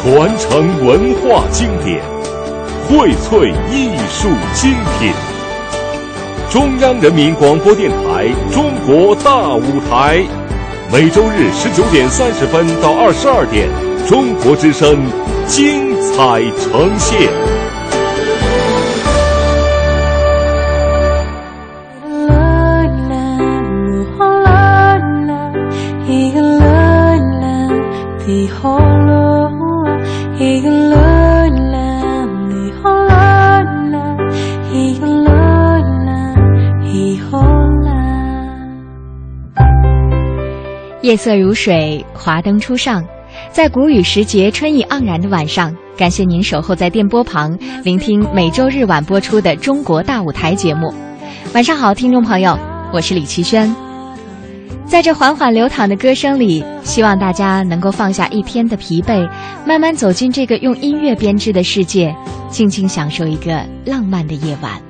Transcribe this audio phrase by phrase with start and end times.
[0.00, 2.00] 传承文化经典，
[2.88, 5.12] 荟萃艺术精品。
[6.48, 10.18] 中央人民广播电台《中国大舞台》，
[10.92, 13.68] 每周日十九点三十分到二十二点，
[14.06, 14.96] 中国之声
[15.48, 17.28] 精彩呈现。
[41.08, 43.02] 夜色如水，华灯初上，
[43.50, 50.92] 在谷雨时节、春意盎然的晚上，感谢您守候在电波旁，聆听每周日晚播出的《中国大舞台》节目。
[51.54, 52.58] 晚上好，听众朋友，
[52.92, 53.74] 我是李奇轩。
[54.84, 59.26] 在这缓缓流淌的歌声里，希望大家能够放下一天的疲惫，
[59.66, 62.14] 慢慢走进这个用音乐编织的世界，
[62.50, 64.87] 静静享受一个浪漫的夜晚。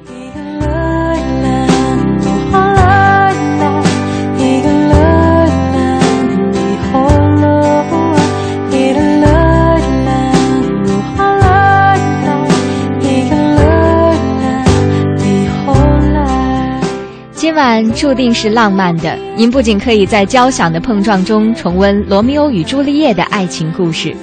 [17.49, 24.15] 今晚注定是浪漫的，您不仅可以在交响的碰撞中重温罗密欧与朱丽叶的爱情故事，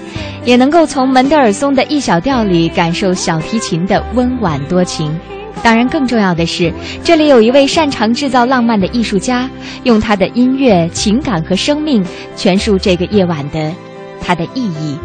[0.46, 5.12] 也能够从门德尔松的一小调里感受小提琴的温婉多情。
[5.64, 6.72] 当然，更重要的是，
[7.04, 9.50] 这里有一位擅长制造浪漫的艺术家，
[9.86, 12.06] 用他的音乐、情感和生命
[12.38, 13.74] 诠述这个夜晚的
[14.22, 14.96] 它的意义、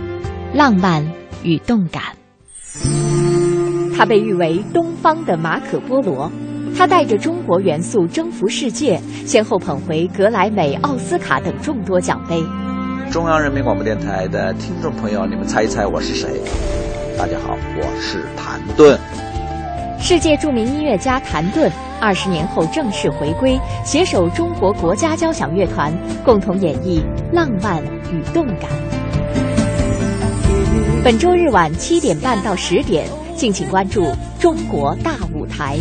[0.52, 1.02] 浪漫
[1.42, 2.02] 与动感。
[3.96, 6.30] 他被誉为东方的马可波罗。
[6.76, 12.42] 他带着中国元素征服世界，先后捧回格莱美、奥斯卡等众多奖杯。
[13.10, 16.40] 中央人民广播电台的听众朋友，你们猜一猜我是谁？
[17.18, 18.98] 大家好，我是谭盾。
[19.98, 25.92] 世界著名音乐家谭盾，二十年后正式回归，携手中国国家交响乐团，
[26.24, 27.02] 共同演绎
[27.32, 28.70] 浪漫与动感。
[31.04, 33.06] 本周日晚七点半到十点，
[33.40, 34.02] 敬请关注
[34.38, 35.78] 《中国大舞台》。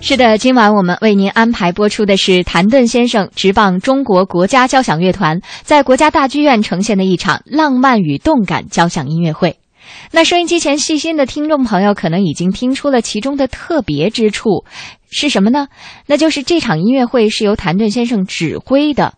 [0.00, 9.60] 是的，今晚我们为您安排播出的是谭盾先生执棒中国国家交响乐团在国家大剧院呈现的一场浪漫与动感交响音乐会。
[10.10, 14.64] 那收音机前细心的听众朋友可能已经听出了其中的特别之处
[15.08, 15.68] 是什么呢？
[16.08, 19.14] 那就是这场音乐会是由谭盾先生指挥的。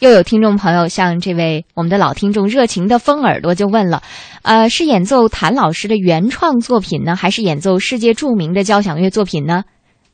[0.00, 4.02] 又有听众朋友像这位我们的老听众热情的风耳朵就问了，
[4.42, 9.64] 呃，是演奏谭老师的原创作品呢，还是演奏世界著名的交响乐作品呢？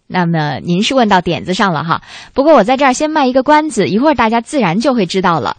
[0.06, 2.00] 那么您是问到点子上了哈。
[2.33, 5.59] 不过我在这儿先卖一个关子，一会儿大家自然就会知道了。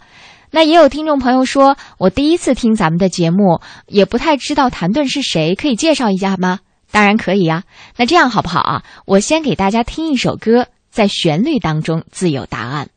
[0.50, 6.58] 那也有听众朋友说，我第一次听咱们的节目，也不太知道谭盾是谁，可以介绍一下吗？
[6.90, 7.62] 当然可以呀。
[7.96, 8.82] 那这样好不好啊？
[9.04, 12.88] 我先给大家听一首歌，在旋律当中自有答案。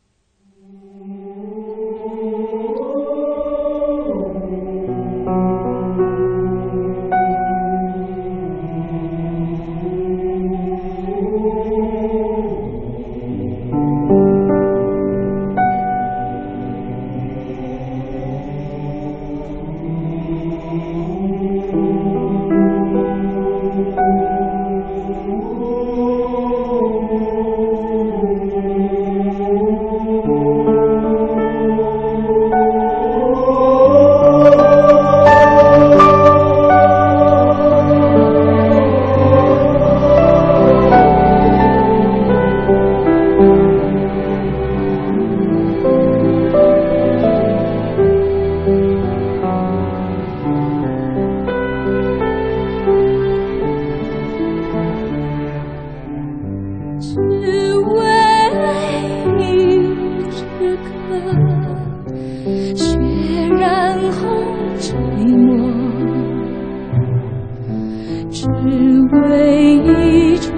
[68.32, 70.52] 只为一种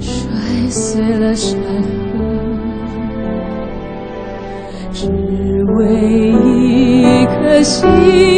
[0.00, 2.24] 摔碎了山河
[4.92, 5.06] 只
[5.76, 8.35] 为一颗心。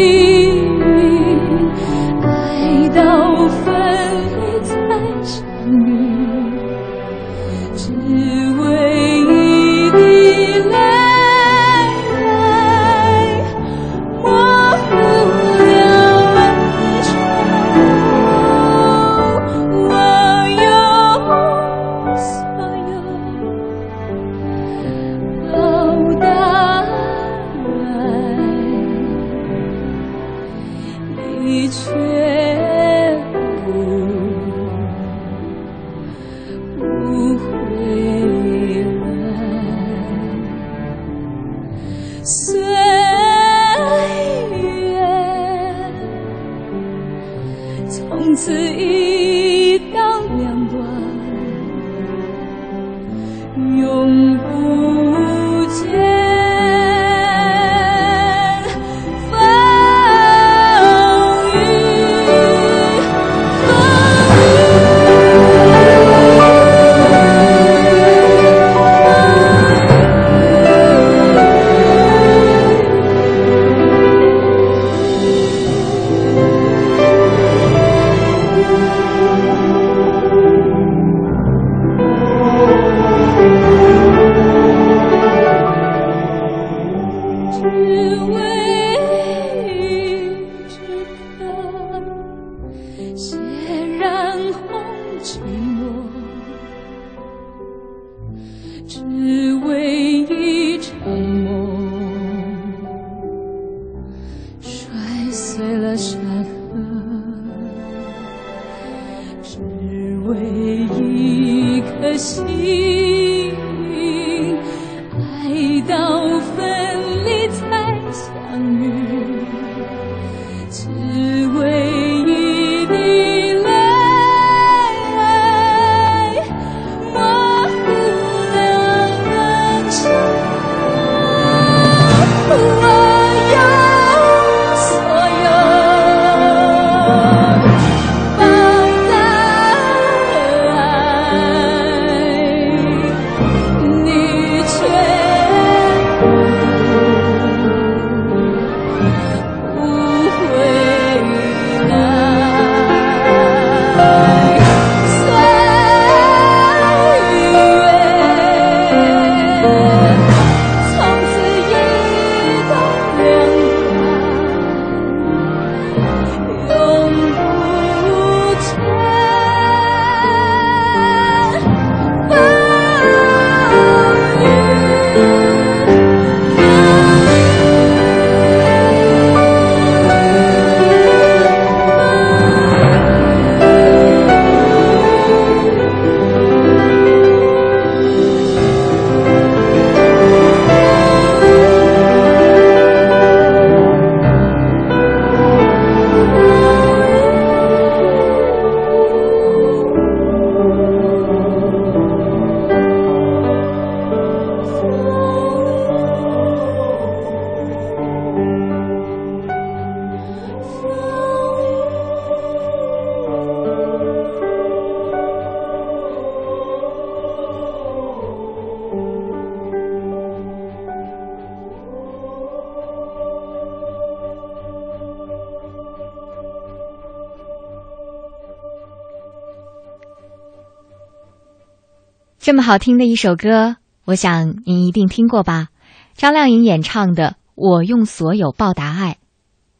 [232.68, 235.68] 好听的一首歌，我想您一定听过吧？
[236.16, 239.12] 张靓颖演唱的《我用所有报答爱》，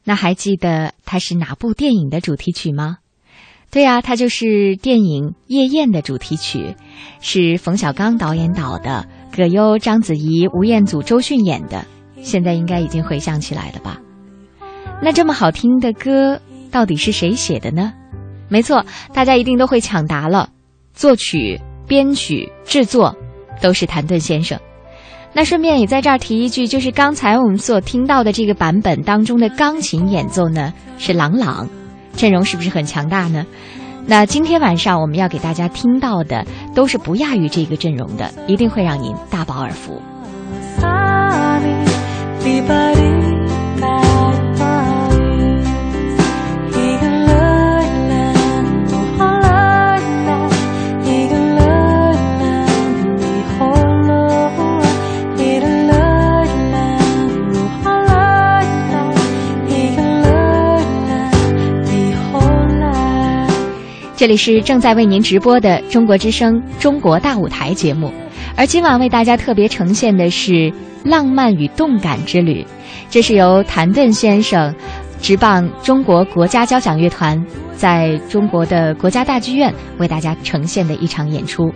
[0.03, 2.97] 那还记得它是哪部电影的主题曲吗？
[3.69, 6.75] 对呀、它就是电影《夜宴》的主题曲，
[7.21, 11.85] 是冯小刚导演导的，葛优、章子怡、吴彦祖、周迅演的。
[12.23, 14.01] 现在应该已经回想起来了吧？
[14.99, 16.41] 那这么好听的歌，
[16.71, 17.93] 到底是谁写的呢？
[18.47, 20.49] 没错，大家一定都会抢答了，
[20.95, 23.13] 作曲、编曲、制作
[23.59, 24.57] 都是谭盾先生。
[25.33, 31.67] 那顺便也在这儿提一句，就是刚才我们所听到的这个版本当中的钢琴演奏呢是郎朗，
[32.15, 33.45] 阵容是不是很强大呢？
[34.05, 40.01] 那今天晚上我们要给大家听到的都是不亚于这个阵容的，一定会让您大饱耳福。
[64.19, 68.11] 这里是正在为您直播的中国之声《中国大舞台》节目，
[68.57, 70.51] 而今晚为大家特别呈现的是
[71.05, 72.61] 《浪漫与动感之旅》，
[73.09, 74.75] 这是由谭盾先生
[75.21, 77.41] 执棒中国国家交响乐团
[77.77, 81.73] 在中国的国家大剧院为大家呈现的一场演出。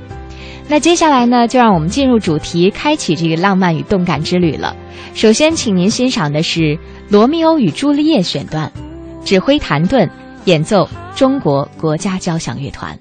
[0.68, 4.76] 那接下来呢，就让我们进入主题，开启这个浪漫与动感之旅了。
[5.14, 6.60] 首先，请您欣赏的是
[7.08, 8.70] 《罗密欧与朱丽叶》选段，
[9.24, 10.10] 指挥谭盾，
[10.46, 13.00] 演奏中国国家交响乐团。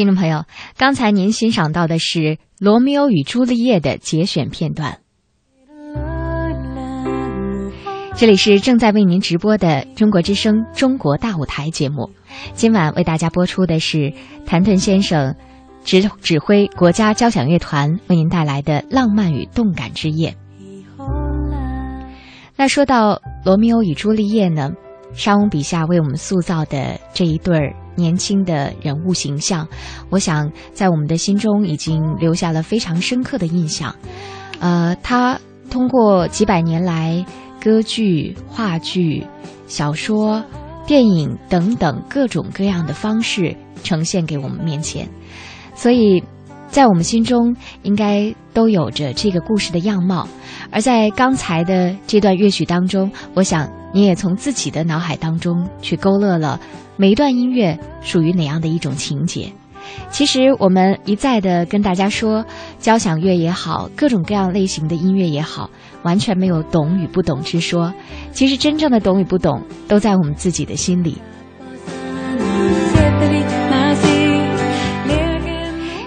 [0.00, 0.46] 听众朋友，
[0.78, 2.18] 刚才您欣赏到的是
[2.58, 5.00] 《罗密欧与朱丽叶》的节选片段。
[8.16, 12.08] 这里是正在为您直播的中国之声《中国大舞台》节目，
[12.54, 14.10] 今晚为大家播出的是
[14.46, 15.36] 谭盾先生
[15.84, 20.34] 指指挥国家交响乐团为您带来的浪漫与动感之夜。
[22.56, 24.70] 那说到《罗密欧与朱丽叶》呢，
[25.12, 29.68] 莎翁笔下为我们塑造的这一对儿年轻的人物形象，
[30.08, 33.94] 我想在我们的心中已经留下了非常深刻的印象。
[34.58, 35.38] 呃，他
[35.70, 37.24] 通过几百年来。
[37.62, 39.26] 歌剧、话剧、
[39.66, 40.42] 小说、
[40.86, 45.06] 电影等等各种各样的方式呈现给我们面前，
[45.74, 46.24] 所以，
[46.68, 50.26] 在我们心中应该都有着这个故事的样貌。
[50.70, 56.58] 而在刚才的这段乐曲当中，我想你也从自己的脑海当中去勾勒了
[57.00, 59.50] 每一段音乐属于哪样的一种情节。
[60.10, 62.44] 其实我们一再的跟大家说，
[62.78, 65.70] 交响乐也好，各种各样类型的音乐也好。
[66.02, 67.94] 完全没有懂与不懂之说，
[68.32, 71.16] 其实真正的懂与不懂都在我们自己的心里。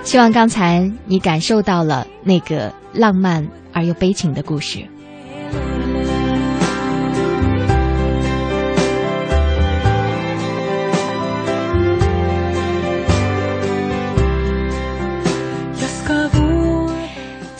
[0.03, 4.87] 希望刚才你感受到了那个浪漫而又悲情的故事。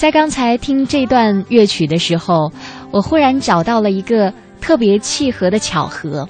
[0.04, 2.52] 在刚才听这段乐曲的时候，
[2.92, 6.28] 我忽然找到了一个特别契合的巧合。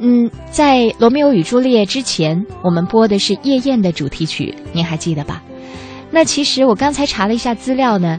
[0.00, 5.40] 嗯，在《罗密欧与朱丽叶》之前，我们播的是《夜宴》的主题曲，您还记得吧？
[6.10, 8.18] 那其实我刚才查了一下资料呢，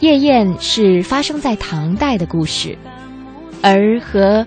[0.04, 2.76] 《夜宴》是发生在唐代的故事，
[3.62, 4.42] 而和《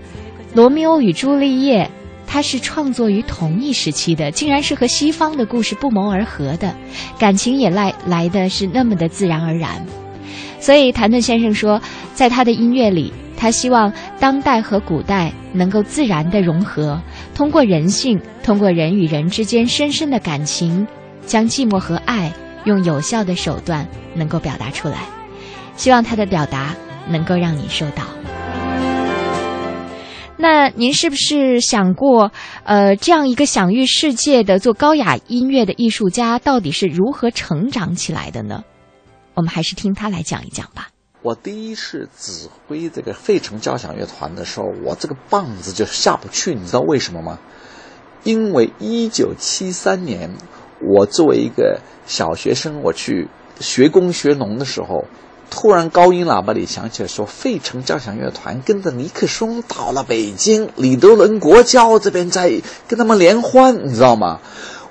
[0.54, 1.82] 罗密欧与朱丽叶》。
[2.32, 6.74] 它是创作于同一时期的，竟然是和西方的故事不谋而合的，
[7.18, 9.84] 感情也来来的是那么的自然而然。
[10.58, 11.78] 所以谭盾先生说，
[12.14, 16.98] 在他的音乐里，他希望当代和古代能够自然的融合，
[17.34, 20.86] 通过人性，通过人与人之间深深的感情，
[21.26, 22.32] 将寂寞和爱
[22.64, 25.00] 用有效的手段能够表达出来。
[25.76, 26.74] 希望他的表达
[27.10, 28.04] 能够让你受到。
[30.42, 32.32] 那您是不是想过，
[32.64, 38.64] 呃，这样一个享誉世界的做高雅音乐的艺术家，到底是如何成长起来的呢？
[39.34, 40.88] 我们还是听他来讲一讲吧。
[41.22, 47.38] 我第一次指挥这个费城交响乐团的时候，我这个棒子就下不去，你知道为什么吗？
[48.24, 50.28] 因为一九七三年，
[50.80, 53.28] 我作为一个小学生，我去
[53.60, 55.04] 学工学农的时候。
[55.54, 64.40] 突然，高音喇叭里响起了说：“费城交响乐团跟着尼克松到了北京，李德伦国交这边在跟他们联欢，你知道吗？”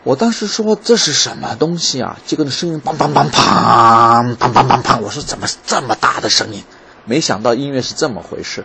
[0.06, 6.63] 我当时说：“这是什么东西啊？”这个声音梆梆梆梆梆梆梆梆，我说：“怎么这么大的声音？”
[7.06, 8.63] 没想到音乐是这么回事。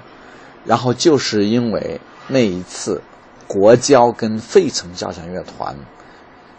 [0.67, 3.01] 然后就是因为那一次，
[3.47, 5.77] 国交跟费城交响乐团。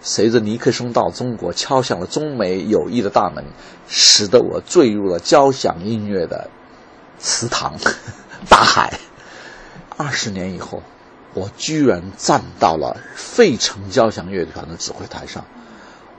[0.02, 3.44] 随着尼克松到中国，敲响了中美友谊的大门，
[3.88, 6.50] 使得我坠入了交响音乐的
[7.20, 7.76] 池塘
[8.48, 9.00] 大海。
[9.98, 10.84] 二十年以后，
[11.34, 15.44] 我居然站到了费城交响乐团的指挥台上。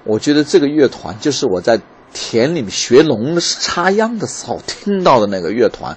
[0.05, 1.81] 我觉得这个乐团就是我在
[2.13, 5.97] 田里面学农插秧的时候听到的那个乐团。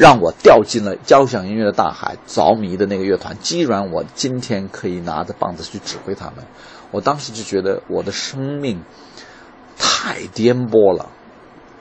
[0.00, 3.36] 让我掉进了交响音乐的大海，着迷的那个乐团。
[3.42, 6.46] 既然我今天可以拿着棒子去指挥他们，
[6.90, 8.82] 我当时就觉得我的生命
[9.76, 11.10] 太颠簸了，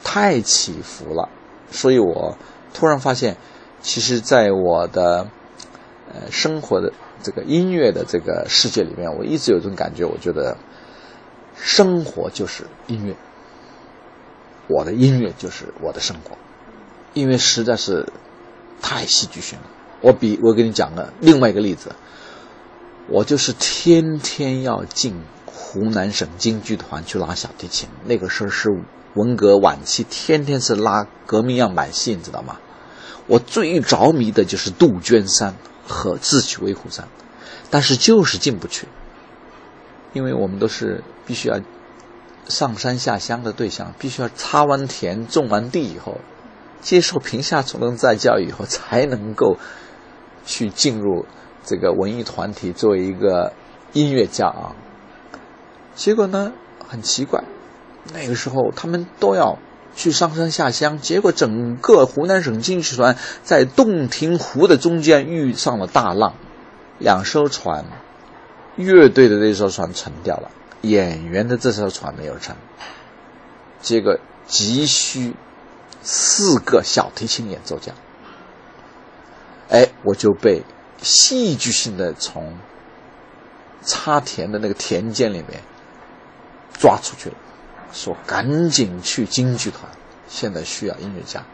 [0.03, 1.29] 太起伏了。
[1.71, 2.38] 所以我
[2.73, 3.38] 突然发现，
[3.79, 5.29] 其实，在我的
[6.13, 6.91] 呃生活的
[7.23, 10.58] 这个音乐的这个世界里面，我一直有种感觉，我觉得
[11.55, 13.15] 生活就是音乐，
[14.67, 16.36] 我的音乐就是我的生活。
[17.13, 18.07] 因为实在是
[18.81, 19.65] 太戏剧性了。
[20.01, 21.93] 我比我给你讲个另外一个例子，
[23.07, 27.89] 我就是天天要进湖南省京剧团去拉小提琴。
[28.05, 28.69] 那个时候是
[29.15, 32.57] 文革晚期，天天是拉革命样板戏，你知道吗？
[33.27, 35.53] 我最着迷的就是杜鹃山
[35.87, 37.07] 和智取威虎山，
[37.69, 38.87] 但是就是进不去，
[40.13, 41.59] 因为我们都是必须要
[42.47, 46.19] 上山下乡的对象，必须要插完田、种完地以后。
[46.81, 49.57] 接受贫下中农再教育以后，才能够
[50.45, 51.25] 去进入
[51.63, 53.53] 这个文艺团体，作为一个
[53.93, 54.75] 音乐家啊。
[55.95, 56.53] 结果呢，
[56.87, 57.43] 很奇怪，
[58.13, 59.59] 那个时候他们都要
[59.95, 66.35] 去上山下乡，结果整个湖南省京剧团在洞庭湖的中间遇上了大浪，
[66.97, 67.85] 两艘船，
[68.77, 70.49] 乐队的那艘船沉掉了，
[70.81, 72.55] 演员的这艘船没有沉，
[73.81, 75.35] 结果急需
[76.01, 77.93] 四个小提琴演奏家。
[79.69, 80.63] 哎，我就被
[81.01, 82.57] 戏剧性的从
[83.83, 85.62] 插田的那个田间里面
[86.73, 87.35] 抓出去了，
[87.93, 89.91] 说赶紧去京剧团，
[90.27, 91.45] 现在需要音乐家。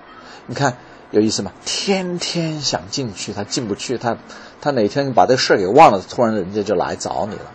[0.47, 0.77] 你看
[1.11, 1.51] 有意思吗？
[1.65, 4.17] 天天想进去，他进不去，他
[4.61, 7.51] 他哪天把这事儿给忘了，突然人家就来找你了。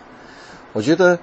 [0.73, 1.19] 我觉得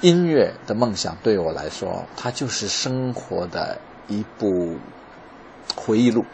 [0.00, 4.76] 音乐的梦想对我来说，它就是生活的一部
[5.74, 6.24] 回忆录。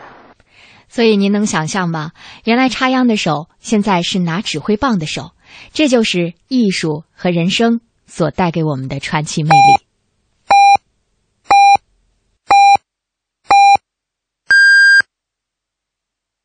[0.88, 2.12] 所以您能想象吗？
[2.44, 5.30] 原来插秧的手现在是拿指挥棒的手，
[5.72, 9.84] 这就是艺术和人生所带给我们的传奇魅力。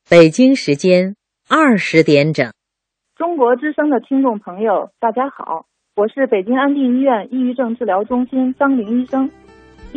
[0.10, 1.18] 北京时间
[1.50, 2.54] 二十点整，
[3.18, 5.66] 中国之声的听众朋友，大家好，
[5.98, 9.30] 我是北京安定医院抑郁症治疗中心张玲医生。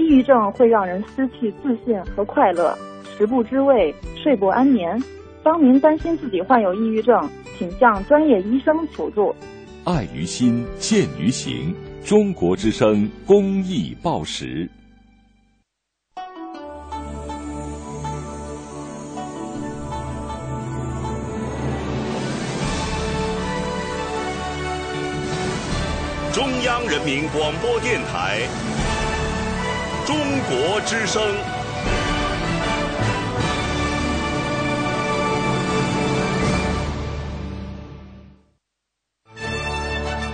[0.01, 2.77] 抑郁症会让人失去自信和快乐。
[3.19, 4.99] 食不知味，睡不安眠。
[5.43, 9.35] 当您担心自己患有抑郁症，请向专业医生求助。
[9.85, 11.75] 爱于心，见于行。
[12.03, 14.67] 中国之声公益报时。
[26.33, 28.80] 中央人民广播电台。
[30.11, 30.19] 中
[30.49, 31.23] 国之声。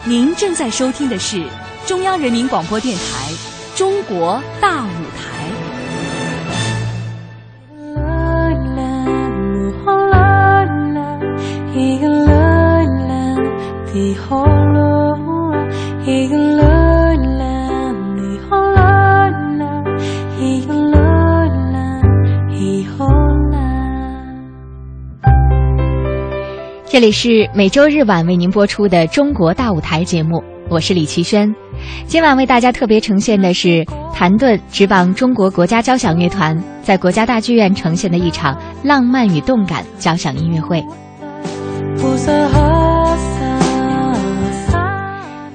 [0.07, 1.45] 您正在收听的是
[1.85, 3.03] 中央人民广播电台
[3.79, 5.27] 《中国大舞台》。
[26.97, 31.55] 这里是每周日晚为您播出的《中国大舞台》节目，我是李奇轩。
[32.07, 40.83] 今晚为大家特别呈现的是谭盾执棒中国国家交响乐团在国家大剧院呈现的一场浪漫与动感交响音乐会。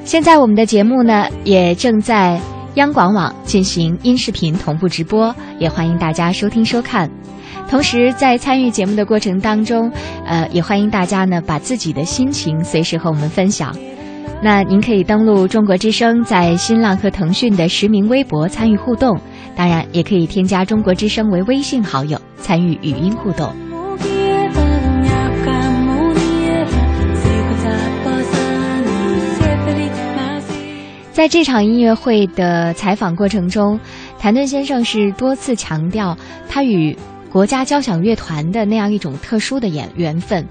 [0.05, 2.39] 现在我们的节目呢，也正在
[2.75, 7.09] 央广网进行音视频同步直播，也欢迎大家收听收看。
[7.69, 9.91] 同时，在参与节目的过程当中，
[10.25, 13.75] 呃，也欢迎大家呢把自己的心情随时和我们分享。
[14.41, 19.19] 那您可以登录中国之声在新浪和腾讯的实名微博参与互动，
[19.53, 23.53] 当然也可以添加中国之声为微信好友参与语音互动。
[31.11, 33.79] 在这场音乐会的采访过程中，
[34.17, 36.17] 谭盾先生是多次强调
[36.49, 36.97] 他与。
[37.31, 40.45] 国家交响乐团的那样一种特殊的缘缘分，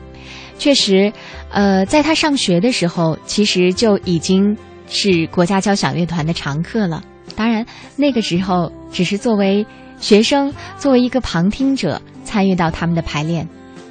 [0.56, 1.12] 确实，
[1.50, 4.56] 呃，在他上学的时候，其实就已经
[4.88, 7.04] 是国家交响乐团的常客了。
[7.36, 9.66] 当然，那个时候只是作为
[9.98, 13.46] 学生，作为一个旁听者参与到他们的排练，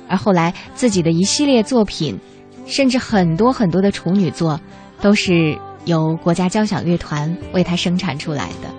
[0.07, 2.19] 而后来自己的一系列作品，
[2.65, 4.59] 甚至很多很多的处女作，
[4.99, 5.55] 都是
[5.85, 8.69] 由国家交响乐团为他生产出来的。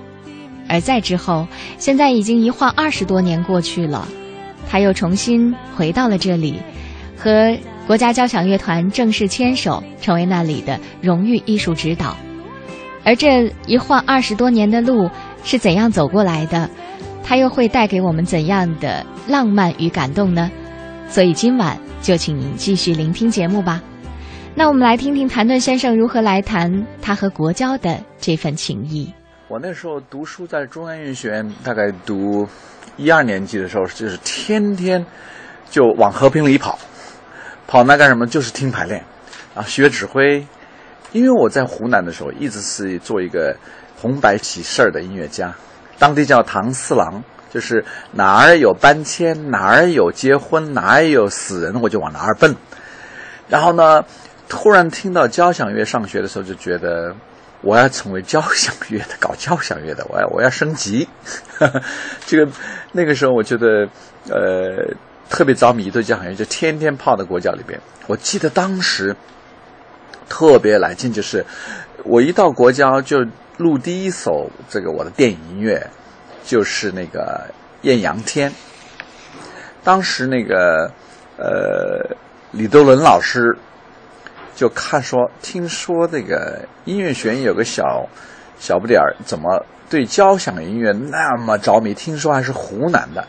[0.68, 1.46] 而在之后，
[1.78, 4.06] 现在已经一晃二十多年过去了，
[4.68, 6.56] 他又重新回到了这里，
[7.16, 12.16] 和国家交响乐团正式牵手，成为那里的荣誉艺术指导。
[13.02, 15.10] 而这一晃二十多年的路
[15.42, 16.70] 是怎样走过来的？
[17.24, 20.50] 他又会带给我们怎样的浪漫与感动呢？
[21.08, 23.82] 所以今晚就请您继续聆听节目吧。
[24.60, 29.10] 那我们来听听谭盾先生如何来谈他和国交的这份情谊。
[29.48, 32.46] 我那时候读书在中央音乐学院，大概读
[32.98, 35.02] 一二年级的时候，就是天天
[35.70, 36.78] 就往和平里跑，
[37.66, 38.26] 跑那干什么？
[38.26, 39.02] 就是听排练，
[39.54, 40.46] 啊，学指挥。
[41.12, 43.56] 因为我在湖南的时候，一直是做一个
[43.96, 45.54] 红白喜事儿的音乐家，
[45.98, 52.54] 当地叫唐四郎，就是哪儿有搬迁，哪儿有结婚，哪儿有死人，我就往哪儿奔。
[53.48, 54.04] 然后呢，
[54.50, 57.16] 突然听到交响乐上学的时候，就觉得。
[57.62, 61.06] 我要成为交响乐的，搞交响乐的，我要我要升级。
[62.24, 62.50] 这个
[62.92, 63.86] 那个时候，我觉得
[64.30, 64.96] 呃
[65.28, 67.78] 特别着迷对交响乐，就天天泡在国教里边。
[68.06, 69.14] 我记得当时
[70.26, 71.44] 特别来劲，就是
[72.02, 73.26] 我一到国教就
[73.58, 75.86] 录第一首这个我的电影音乐，
[76.42, 77.46] 就是那个
[77.82, 78.50] 《艳阳天》。
[79.84, 80.90] 当时那个
[81.36, 82.16] 呃
[82.52, 83.54] 李德伦老师。
[84.60, 88.06] 就看说，听说这个音乐学院有个小
[88.58, 91.94] 小不点儿，怎么对交响音乐那么着迷？
[91.94, 93.26] 听说还是湖南的。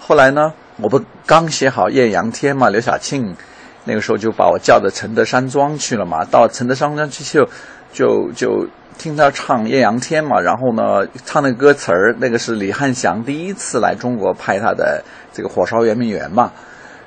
[0.00, 3.36] 后来呢，我不刚写好《艳阳天》嘛，刘晓庆
[3.84, 6.24] 那个时候就把我叫到承德山庄去了嘛。
[6.24, 7.48] 到承德山庄去就
[7.92, 8.66] 就就
[8.98, 16.50] 听他唱《艳阳天》嘛，然后呢，唱那歌词儿，那个是李汉祥第一次来中国拍他的这个《火烧圆明园》嘛。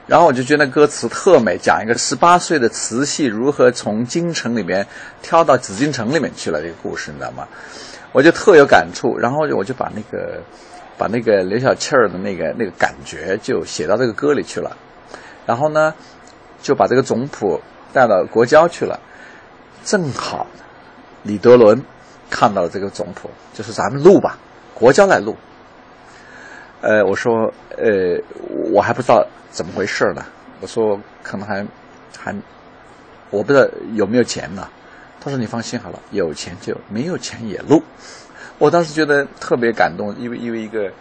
[0.06, 4.86] 然后我就觉得歌词特美，讲一个十八岁的慈禧如何从京城里面
[5.22, 7.47] 跳到紫禁城里面去了这个故事，你知道吗？
[8.12, 9.18] 我就特有感触。
[9.18, 10.41] 然后我就把那个
[10.97, 14.76] 把那个刘晓庆儿的那个那个感觉就写到这个歌里去了。
[15.45, 15.93] 然后呢，
[16.62, 17.62] 就把这个总谱
[17.93, 18.99] 带到国交去了。
[19.86, 20.45] 正好
[21.24, 21.82] 李德伦
[22.30, 24.38] 看到了这个总谱，就是咱们录吧，
[24.74, 25.36] 国交来录。
[26.82, 28.20] 呃，我说，呃，
[28.74, 30.26] 我还不知道怎么回事呢。
[30.59, 31.63] 我说，可能还
[32.17, 32.36] 还，
[33.30, 34.67] 我不知道有没有钱呢。
[35.21, 37.84] 他说：“你放心好了，有钱就没有钱也录。”
[38.57, 40.91] 我当时觉得特别感动，因为因为一个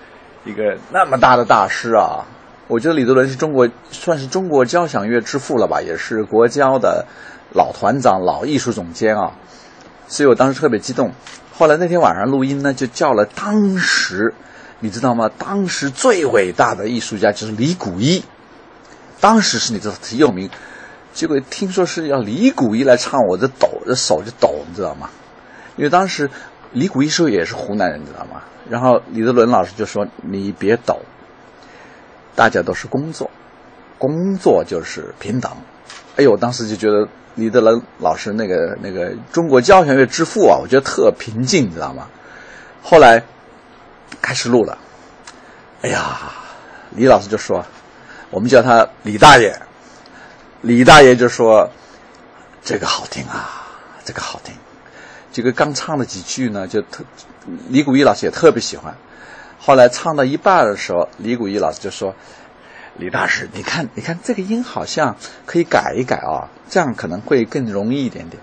[0.44, 2.26] 一个那么大的大师啊，
[2.68, 7.06] 我觉得李德伦是中国算是中国交响乐之父了吧，也是国交的
[7.54, 9.32] 老团长、老艺术总监啊，
[10.08, 11.10] 所以我当时特别激动。
[11.54, 14.34] 后来那天晚上录音呢，就叫了当时。
[14.84, 15.30] 你知道吗？
[15.38, 18.24] 当时最伟大的艺术家就是李谷一，
[19.20, 20.50] 当时是你知道挺有名，
[21.14, 25.08] 结果听说是要李谷一来唱，我这抖，这手就抖，你知道吗？
[25.76, 26.28] 因为当时
[26.72, 28.42] 李谷一时候也是湖南人，你知道吗？
[28.68, 30.98] 然后李德伦老师就说：“你别抖，
[32.34, 33.30] 大家都是工作，
[33.98, 35.52] 工作就是平等。”
[36.18, 37.06] 哎呦，我当时就觉得
[37.36, 42.08] 李德伦老师那个那个中国交响乐之父啊，我觉得特平静，你知道吗？
[42.82, 43.22] 后来。
[44.20, 44.76] 开始录了，
[45.82, 46.32] 哎呀，
[46.90, 47.64] 李老师就说，
[48.30, 49.58] 我们叫他李大爷，
[50.60, 51.70] 李大爷就说，
[52.62, 53.66] 这个好听啊，
[54.04, 54.54] 这个好听，
[55.32, 57.04] 这个刚唱了几句呢，就特，
[57.68, 58.94] 李谷一老师也特别喜欢。
[59.58, 62.14] 后来唱到一半的时候，李谷一老师就说，
[62.96, 68.42] 李大师，你看，你看这个音好像可以改一改啊，这样可能会更容易一点点。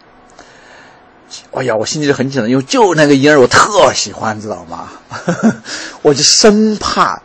[1.52, 4.90] 哎呀，我心里就很紧张，因为就那个音儿我特喜欢，知道吗？
[6.02, 7.22] 我就生怕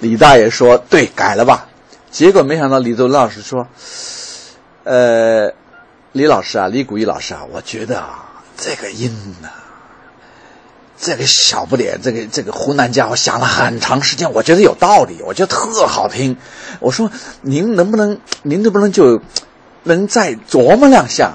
[0.00, 1.66] 李大爷说对改了吧，
[2.10, 3.66] 结果没想到李周老师说
[4.84, 5.50] ：“呃，
[6.12, 9.48] 李老师啊，李谷一老师啊，我觉得啊，这个音呢，
[10.98, 16.36] 这个小不点，这个这个湖南家伙想了很长时间，我觉得有道理，我觉得特好听。
[16.80, 19.22] 我说您能不能，您能不能就
[19.84, 21.32] 能再琢磨两下？”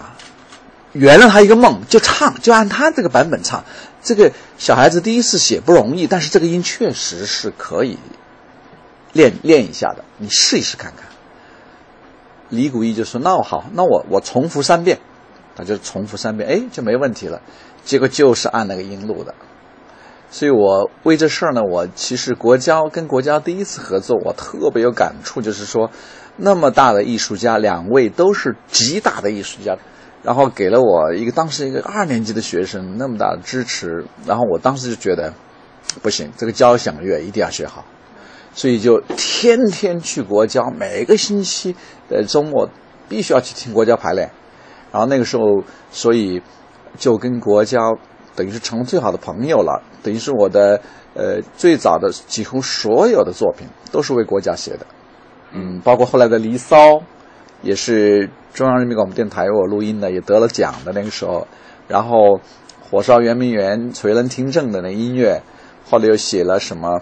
[0.94, 3.64] 圆了他一个梦，就唱，就按他这个版本唱。
[4.02, 7.98] 这个小孩子第一次写不容易，但是这个音确实是可以
[9.12, 10.04] 练练一下的。
[10.18, 11.06] 你试一试看看。
[12.50, 15.00] 李谷一就说：“那我好，那我我重复三遍。”
[15.56, 17.42] 他就重复三遍，哎，就没问题了。
[17.86, 19.36] 结果就是按那个音录的。
[20.32, 25.92] 所以我为这事儿呢，我其实国交跟国交第一次合作，我特别有感触，就是说，
[26.38, 29.78] 那么大的艺术家，两位都是极大的艺术家。
[30.24, 35.34] 然后给了我一个当时一个二年级的学生那么大的支持，然后我当时就觉得
[36.02, 37.84] 不行，这个交响乐一定要学好，
[38.54, 41.76] 所以就天天去国交，每个星期
[42.08, 42.70] 的周末
[43.10, 44.32] 必须要去听国交排练。
[44.94, 45.62] 然后那个时候，
[45.92, 46.42] 所以
[46.98, 47.98] 就跟国交
[48.34, 50.80] 等于是成了最好的朋友了，等于是我的
[51.16, 54.86] 呃最早的几乎所有的作品都是为国家写的，
[55.52, 56.92] 嗯，包括后来的《离骚》
[57.62, 58.30] 也是。
[58.54, 61.48] 中央人民广播电台我录音的也得了奖的那个时候，
[61.88, 62.38] 然后
[62.88, 65.42] 《火烧圆明园》垂人听政的那音乐，
[65.90, 67.02] 后来又写了什么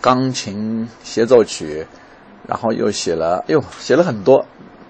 [0.00, 1.86] 钢琴协奏曲，
[2.48, 4.44] 然后又写了，哎呦，写了很多，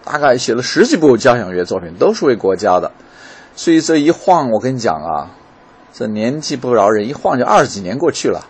[0.04, 2.90] 大概写了十几部交响乐作品，都是为国家的。
[3.54, 5.30] 所以这一晃，我跟你讲啊，
[5.92, 8.46] 这年纪不饶人，一晃就二十几年过去了。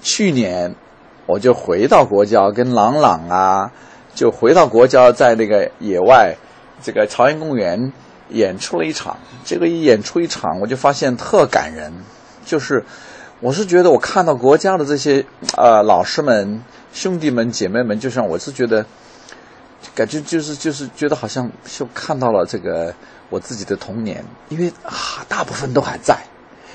[0.00, 0.74] 去年
[1.26, 3.70] 我就回到国家，跟郎朗啊。
[4.16, 6.34] 就回到国家，在那个野外，
[6.82, 7.92] 这个朝阳公园
[8.30, 9.18] 演出了一场。
[9.44, 11.92] 这个一演出一场，我就发现特感人。
[12.46, 12.82] 就是，
[13.40, 15.26] 我是觉得我看到国家的这些
[15.58, 16.62] 呃老师们、
[16.94, 18.86] 兄弟们、姐妹们，就像我是觉得，
[19.94, 22.94] 感觉就是就是觉得好像就看到了这个
[23.28, 26.16] 我自己的童年，因为啊大部分都还在，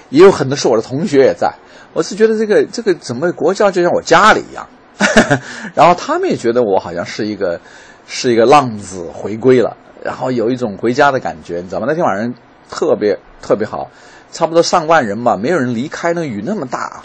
[0.10, 1.52] 也有很多是我的同学也在。
[1.94, 4.70] 我是觉得这个这个怎么国家就像我家里一样。
[5.74, 7.60] 然后他们也觉得我好像是一个，
[8.08, 11.86] 是一个浪子回归了，然后有一种回家的感觉，你知道吗？
[11.88, 12.34] 那天晚上
[12.70, 13.90] 特别特别好，
[14.32, 16.14] 差不多上万人吧，没有人离开。
[16.14, 17.02] 那雨那么大，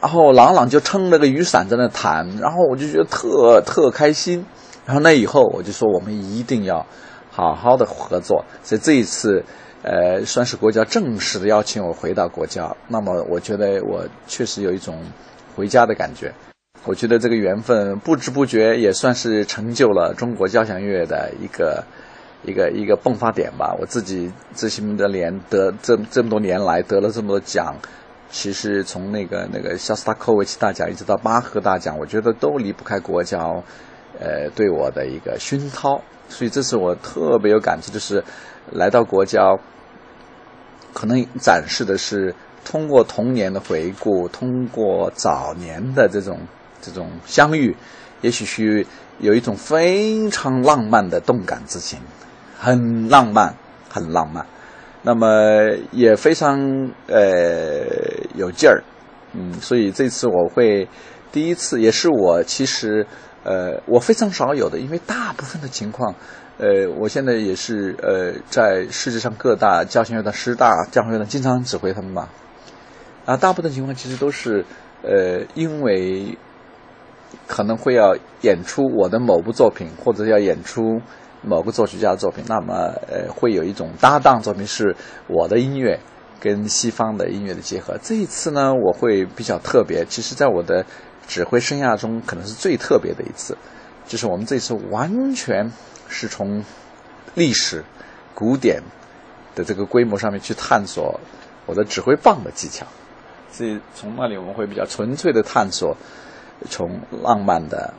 [0.00, 4.44] 然后朗朗就撑着个雨伞在那弹，然后我就觉得特特开心。
[4.86, 6.84] 然后那以后我就说，我们一定要
[7.30, 8.44] 好好的合作。
[8.62, 9.44] 所以这一次，
[9.82, 12.74] 呃，算是国家正式的邀请我回到国家。
[12.88, 14.98] 那么，我觉得我确实有一种
[15.54, 16.32] 回家的感觉。
[16.84, 21.84] 我觉得这个缘分不知不觉也算是成就了中国交响乐的一个
[22.42, 23.76] 一个一个迸发点吧。
[23.78, 27.76] 我自己这些的年得这这么多年来得了这么多奖，
[28.30, 33.62] 其实从那个那个肖斯塔科维奇大奖一直到巴赫大奖，我觉得都离不开国交，
[34.18, 36.00] 呃，对我的一个熏陶。
[36.30, 38.24] 所以这是我特别有感触，就是
[38.72, 39.60] 来到国交，
[40.94, 46.38] 可能展示的是通过童年的回顾，通过早年的这种。
[46.80, 47.76] 这种相遇，
[48.22, 48.86] 也许是
[49.18, 51.98] 有一种非常浪漫的动感之情，
[52.58, 53.54] 很浪漫，
[53.88, 54.46] 很浪漫。
[55.02, 55.28] 那么
[55.92, 56.58] 也非常
[57.06, 57.86] 呃
[58.34, 58.82] 有劲儿，
[59.32, 60.86] 嗯，所以这次我会
[61.32, 63.06] 第一次，也是我其实
[63.44, 66.14] 呃我非常少有的，因为大部分的情况，
[66.58, 72.28] 呃，我现在也是呃在世界上各大交响乐团、师大交响乐团经常指挥他们嘛，
[73.24, 74.64] 啊，大部分情况其实都是
[75.02, 76.36] 呃因为。
[77.46, 81.00] 可能会要演出我的某部作品，或者要演出
[81.42, 82.74] 某个作曲家的作品，那么
[83.08, 84.94] 呃，会有一种搭档作品是
[85.26, 85.98] 我的音乐
[86.38, 87.96] 跟西方的音乐的结合。
[88.02, 90.84] 这一次呢，我会比较特别，其实在我的
[91.26, 93.56] 指挥生涯中，可能是最特别的一次，
[94.06, 95.70] 就是我们这次完全
[96.08, 96.64] 是从
[97.34, 97.84] 历史
[98.34, 98.82] 古典
[99.54, 101.18] 的这个规模上面去探索
[101.66, 102.86] 我的指挥棒的技巧，
[103.50, 105.96] 所以从那里我们会比较纯粹的探索。
[106.68, 107.92] 从浪漫的，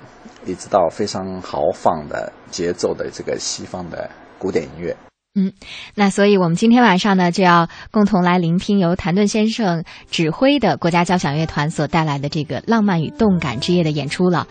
[0.45, 4.95] 一直到非常豪放的节奏的这个西方的古典音乐。
[5.33, 5.53] 嗯，
[5.95, 14.45] 那所以我们今天晚上呢，就要共同来聆听由谭盾先生指挥的国家交响乐团所带来的这个浪漫与动感之夜的演出了。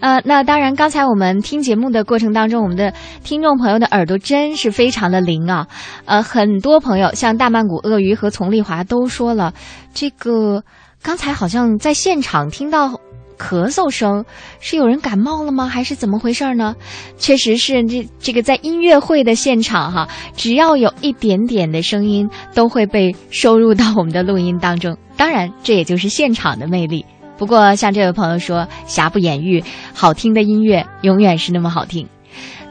[0.00, 2.92] 呃，那当然，刚才我们听节目的过程当中，我们的
[3.24, 5.68] 听众朋友的耳朵真是非常的灵啊。
[6.04, 9.54] 呃，很多朋友像大曼谷鳄鱼和丛丽华都说了，
[9.94, 10.62] 这个
[11.02, 13.00] 刚才好像在现场听到。
[13.38, 14.24] 咳嗽声
[14.60, 15.66] 是有人感冒了吗？
[15.66, 16.74] 还是怎么回事呢？
[17.18, 24.96] 确实是这这个在音乐会的现场哈，只要有一点点的声音，都会被收入到我们的录音当中。
[25.16, 27.04] 当然，这也就是现场的魅力。
[27.38, 29.62] 不过，像这位朋友说，瑕不掩瑜，
[29.92, 32.08] 好听的音乐永远是那么好听。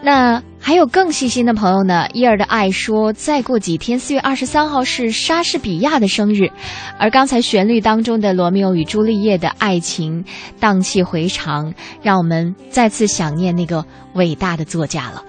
[0.06, 2.06] 那还有更细心的朋友呢？
[2.14, 6.48] 伊尔的爱说，再过几天，四月二十三号是莎士比亚的生日，
[7.00, 10.24] 而刚才旋律当中的罗密欧与朱丽叶的爱情
[10.60, 13.84] 荡气回肠，让我们再次想念那个
[14.14, 15.24] 伟大的作家了。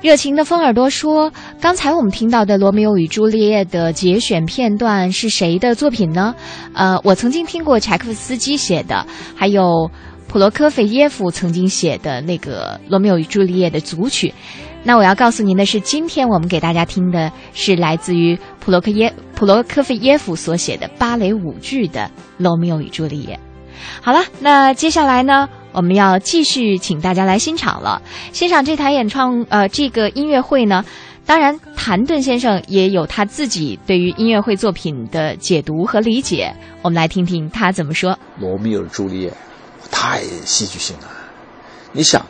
[0.00, 6.34] 热情的风耳朵说，刚才我们听到的罗密欧与朱丽叶的节选片段是谁的作品呢？
[6.72, 9.06] 呃，我曾经听过柴可夫斯基写的，
[9.36, 9.90] 还有。
[10.26, 14.34] 普罗科菲耶夫曾经写的那个《罗密欧与朱丽叶》的组曲，
[14.82, 22.00] 那我要告诉您的是，今天我们给大家听的是来自于普罗科耶普罗科菲耶夫所写的芭蕾舞剧的
[22.36, 23.34] 《罗密欧与朱丽叶》。
[24.02, 28.02] 好了，那接下来呢，我们要继续请大家来欣赏了。
[28.32, 30.84] 欣赏这台演唱呃这个音乐会呢，
[31.24, 36.52] 当然谭盾先生也有他自己对于音乐会作品的解读和理解，
[36.82, 38.18] 我们来听听他怎么说。
[38.38, 39.32] 罗密欧朱丽叶。
[39.96, 41.08] 太戏剧性了！
[41.92, 42.26] 你想，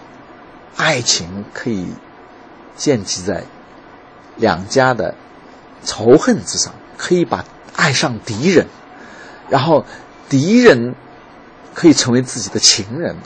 [0.77, 1.89] 爱情可以
[2.77, 3.45] 建基在
[4.37, 5.15] 两家的
[5.83, 7.43] 仇恨之上，可以把
[7.75, 8.67] 爱上敌人，
[9.49, 9.87] 然后
[10.29, 10.95] 敌人
[11.75, 13.17] 可以成为自己的情人。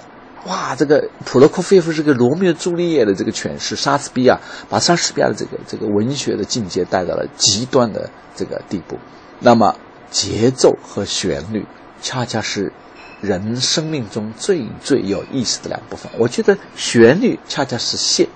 [0.46, 4.38] 哇，这个普罗科菲夫这个罗密欧朱丽叶的这个诠释，莎士比亚
[4.70, 8.98] 把莎士比亚的这个这个文学的境界带到了极端的这个地步。
[9.40, 9.74] 那么，
[10.12, 11.66] 节奏和旋律
[12.00, 12.72] 恰恰是。
[13.20, 18.28] 人生命中最最有意思的两部分，我觉得旋律恰恰是线，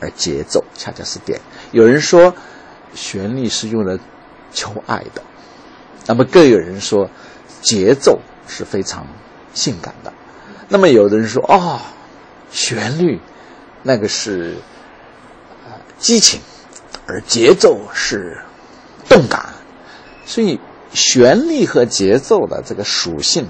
[0.00, 1.40] 而节奏恰恰是点。
[1.72, 2.34] 有人说，
[2.94, 3.98] 旋律是用来
[4.52, 5.22] 求爱的，
[6.06, 7.10] 那么更有人说，
[7.60, 9.06] 节奏是非常
[9.52, 10.12] 性感的。
[10.68, 11.80] 那么有的人说，哦，
[12.52, 13.20] 旋律
[13.82, 14.54] 那个是
[15.98, 16.40] 激情，
[17.06, 18.40] 而节奏是
[19.08, 19.54] 动感。
[20.24, 20.60] 所以，
[20.92, 23.48] 旋律和节奏的这个属性。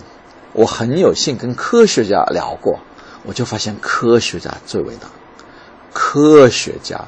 [0.52, 2.80] 我很有幸跟科学家聊过，
[3.24, 5.08] 我就发现科学家最伟大，
[5.92, 7.04] 科学家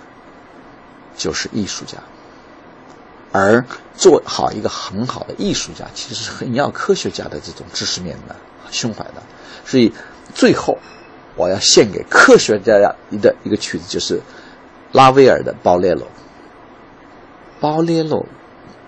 [1.17, 1.99] 就是艺术家，
[3.33, 3.65] 而
[3.95, 8.37] 做好一个很好的艺术家，其实是很要科学家的这种知识面的
[8.71, 9.23] 胸怀的。
[9.65, 9.93] 所以
[10.35, 10.79] 最后
[11.35, 14.21] 我要献给科学家一的一个曲子，就是
[14.93, 16.05] 拉威尔的《包列罗》。
[17.61, 18.27] 包列罗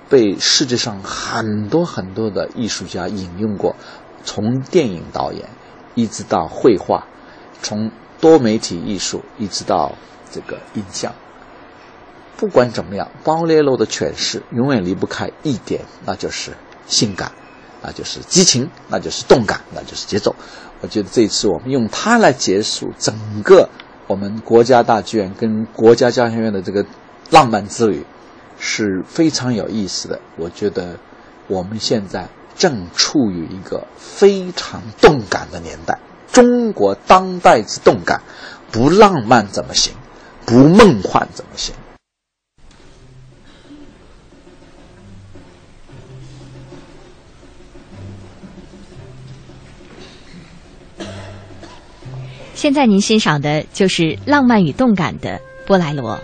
[0.08, 3.74] 被世界上很多很多的艺术家引用过。
[4.24, 5.48] 从电影导演
[5.94, 7.06] 一直到绘画，
[7.62, 9.92] 从多媒体艺术一直到
[10.30, 11.12] 这个音像，
[12.36, 16.52] 不管怎么样，鲍雷罗的诠释永远离不开一点，那就是
[16.86, 17.32] 性感，
[17.82, 20.34] 那就是激情，那就是动感，那就是节奏。
[20.80, 23.68] 我觉得这一次我们用它来结束整个
[24.06, 26.84] 我们国家大剧院跟国家交响院的这个
[27.30, 28.04] 浪漫之旅，
[28.58, 30.20] 是非常有意思的。
[30.36, 30.98] 我觉得
[31.46, 35.98] 我们现在正处于一个非常动感的年代，
[36.32, 38.22] 中国当代之动感，
[38.70, 39.92] 不浪漫怎么行？
[40.46, 41.74] 不梦幻怎么行？
[52.54, 56.18] 现在您欣赏的就是浪漫与动感的波莱罗。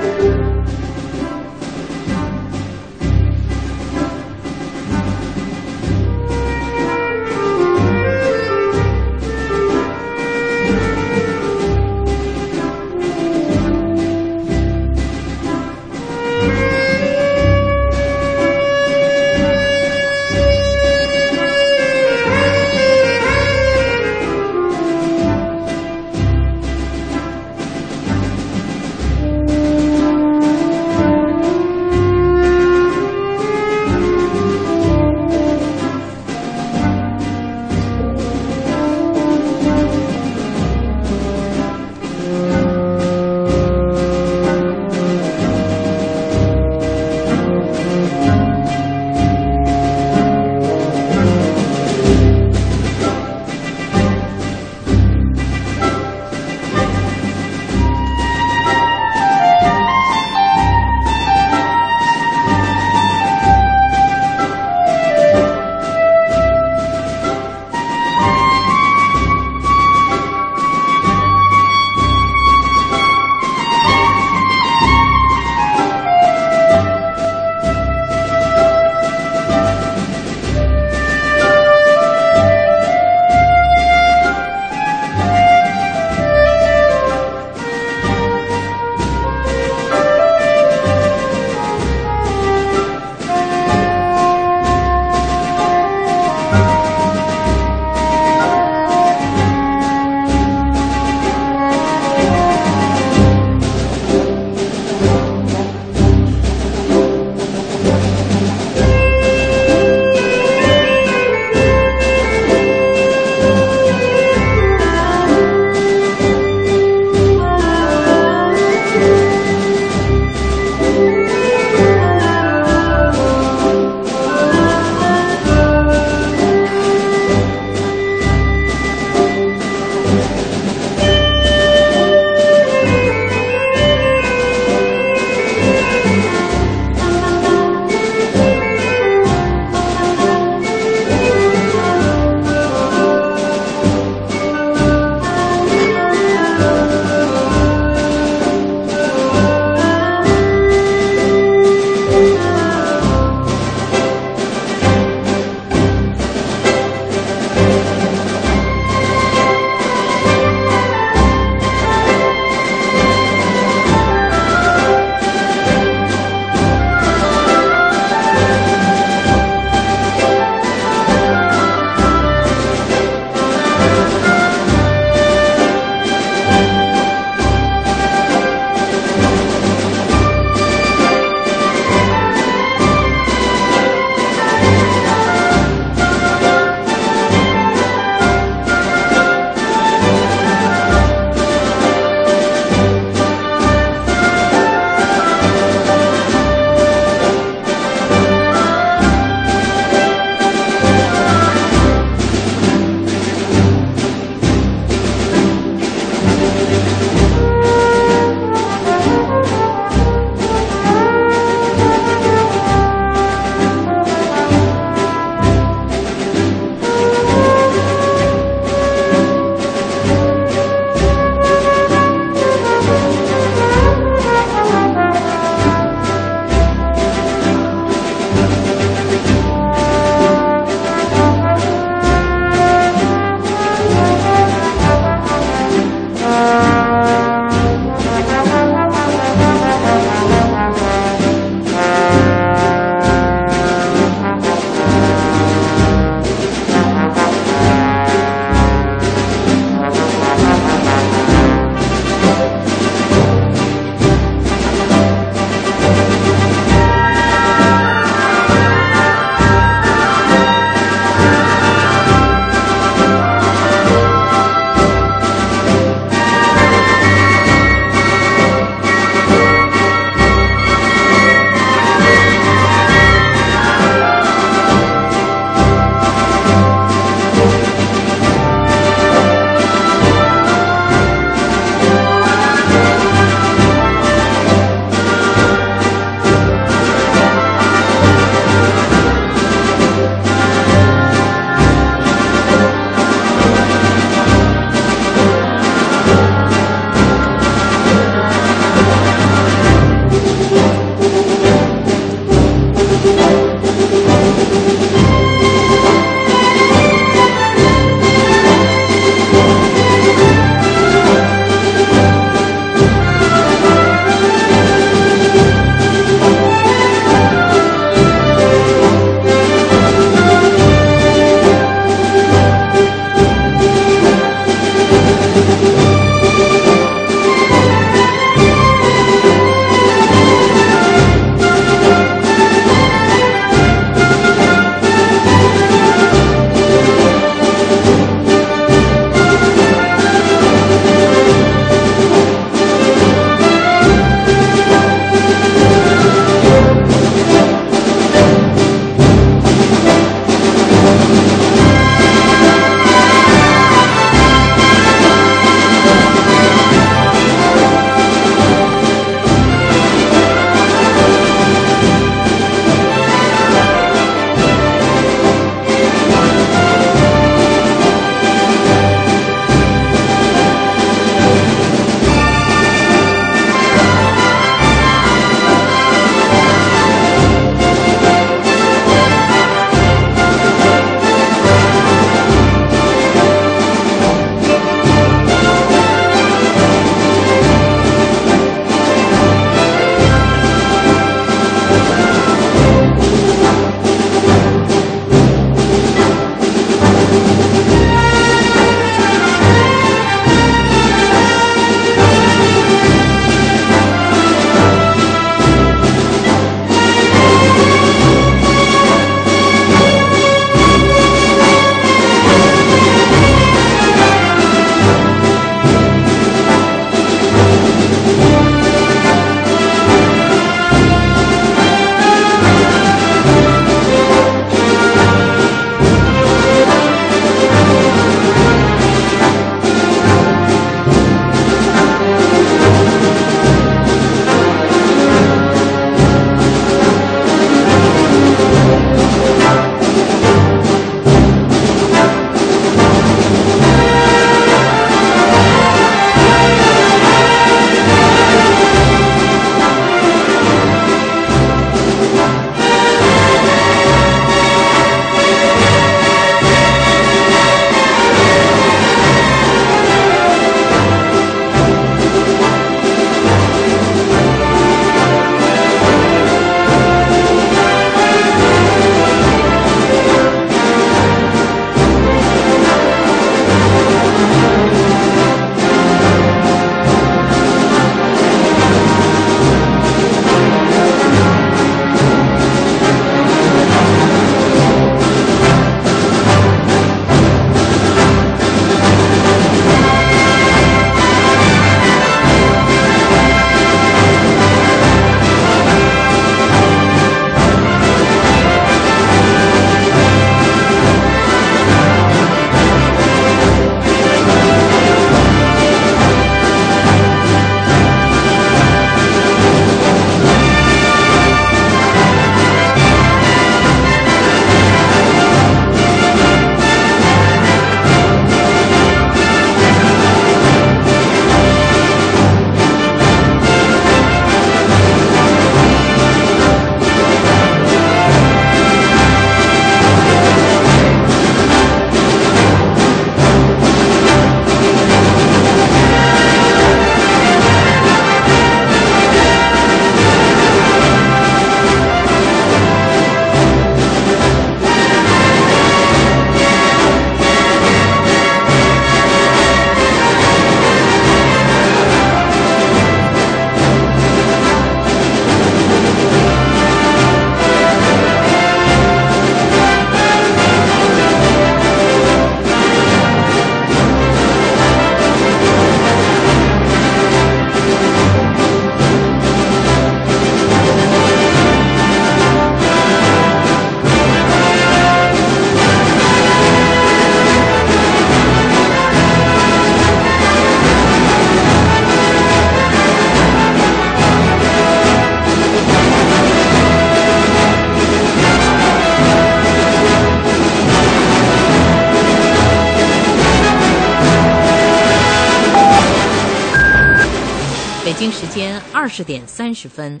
[598.96, 600.00] 十点三十分。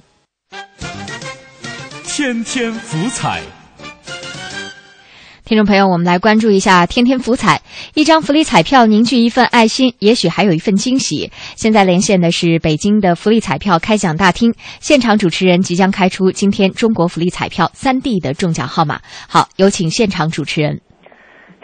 [2.04, 3.40] 天天福彩。
[5.44, 7.60] 听众朋友，我们来关注一下天天福彩。
[7.96, 11.32] 一张福利彩票凝聚一份爱心，也许还有一份惊喜。
[11.56, 19.00] 现在连线的是北京的福利彩票开奖大厅，现场主持人即将开出今天中国福利彩票三 D 的中奖号码。
[19.28, 20.80] 好，有请现场主持人。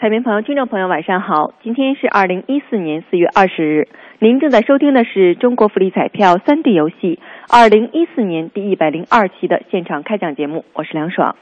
[0.01, 1.53] 彩民朋友、听众朋友，晚上好！
[1.63, 3.87] 今天是二零一四年四月二十日，
[4.23, 7.17] 您正在收听的是中国福利彩票三 D 游戏
[7.51, 11.35] 二零一四年第一百零二期的现场开奖节目，我是梁爽。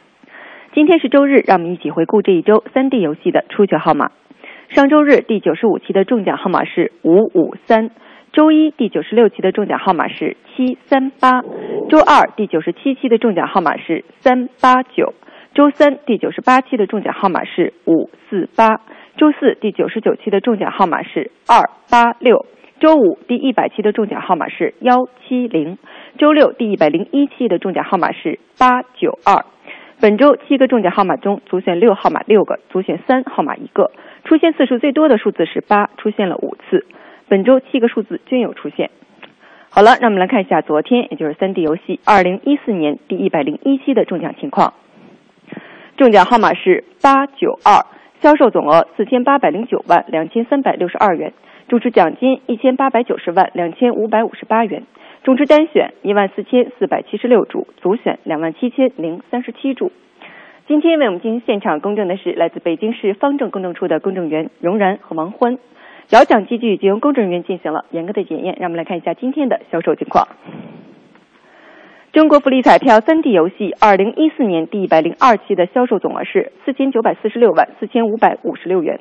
[0.73, 4.11] 今天是周日，让我们一起回顾这一周三 D 游戏的出糗号码。
[4.69, 7.89] 上周日第九十五期的中奖号码是五五三，
[8.31, 11.41] 周一第九十六期的中奖号码是七三八，
[11.89, 15.13] 周二第九十七期的中奖号码是三八九，
[15.53, 18.79] 周三第九十八期的中奖号码是五四八，
[19.17, 22.45] 周四第九十九期的中奖号码是二八六，
[22.79, 25.77] 周五第一百期的中奖号码是幺七零，
[26.17, 29.43] 周六第一百零一期的中奖号码是八九二。
[29.99, 33.91] 本周七个中奖号码中，足选六号码六个，足选三号码一个。
[34.23, 36.85] 出现次数最多的数字是八，出现了五次。
[37.27, 38.89] 本周七个数字均有出现。
[39.69, 44.73] 好了，让我们来看一下昨天，也就是三 D 游戏二零一四年第一百零一期的中奖情况。
[45.97, 47.85] 中奖号码是八九二，
[48.21, 51.33] 销售总额四千八百零九万两千三百六十二元，
[51.69, 54.83] 主持奖金一千八百九十万两千五百五十八元。
[55.23, 59.91] 中支单选一万四千四百七十六注，组选两万七千零三十七注。
[60.67, 65.59] 今天为我们进行现场公证的是来自北京市方正公证处的公证员荣然和王欢。
[66.09, 70.27] 摇奖机具已经由公证人员进行了严格的检验，让我们来看一下今天的销售情况。
[72.13, 78.99] 中国福利彩票三 D 游戏二零一四年第一百零二期的销售总额是四千九百四十六万四千五百五十六元。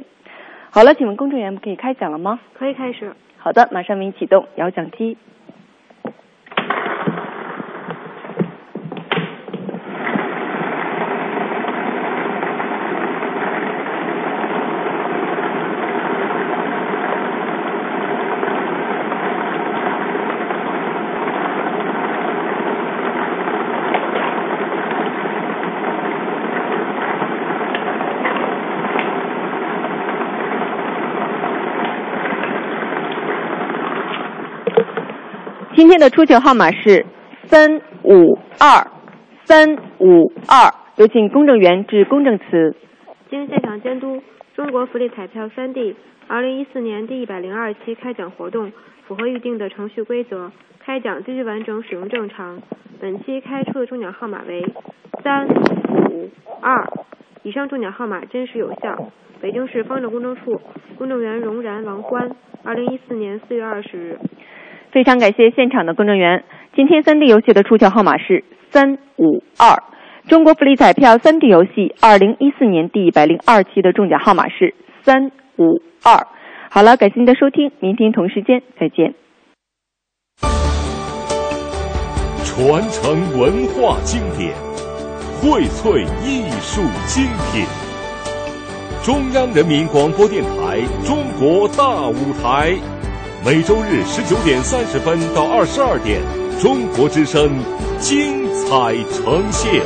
[0.70, 2.38] 好了，请问公证员可以开讲了吗？
[2.54, 3.14] 可以开始。
[3.38, 5.16] 好的，马上为您启动摇奖机。
[35.78, 37.06] 今天的出糗号码是
[37.44, 38.84] 三五二
[39.44, 42.74] 三五二，有请公证员致公证词。
[43.30, 44.20] 经现场监督，
[44.56, 45.94] 中国福利彩票三 D
[46.26, 48.72] 二零一四年第一百零二期开奖活动
[49.06, 50.50] 符合预定的程序规则，
[50.80, 52.60] 开奖继续完整使用正常。
[53.00, 54.66] 本期开出的中奖号码为
[55.22, 55.46] 三
[56.10, 56.28] 五
[56.60, 56.90] 二，
[57.44, 59.12] 以上中奖号码真实有效。
[59.40, 60.60] 北京市方正公证处
[60.96, 62.32] 公证员荣然王欢，
[62.64, 64.18] 二零一四年四月二十日。
[64.92, 66.44] 非常感谢现场的公证员。
[66.74, 69.82] 今天三 D 游戏的出糗号码是三五二。
[70.28, 76.26] 中国福利彩票三 D 游戏二零一四年第一百零二期的中奖号码是三五二。
[76.70, 79.14] 好了，感谢您的收听，明天同时间再见。
[82.44, 84.52] 传承文化经典，
[85.40, 87.64] 荟萃艺术精品。
[89.02, 92.72] 中央人民广播电台《中国大舞台》。
[93.44, 96.20] 每周日十九点三十分到二十二点，
[96.60, 97.50] 中国之声
[97.98, 99.80] 精彩呈现。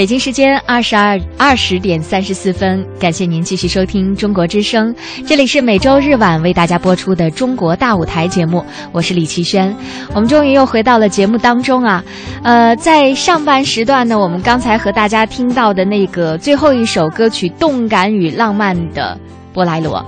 [0.00, 4.94] 北京时间二十二二十点三十四分，感谢您继续收听中国之声，
[5.26, 9.76] 这里是每周日晚为大家播出的《中国大舞台》节目，我是李奇轩。
[10.14, 12.02] 我们终于又回到了节目当中啊，
[12.42, 19.20] 呃，在上半时段呢，我们刚才和大家听到的那个最后一首歌曲《动感与浪漫》的
[19.52, 20.02] 波莱罗，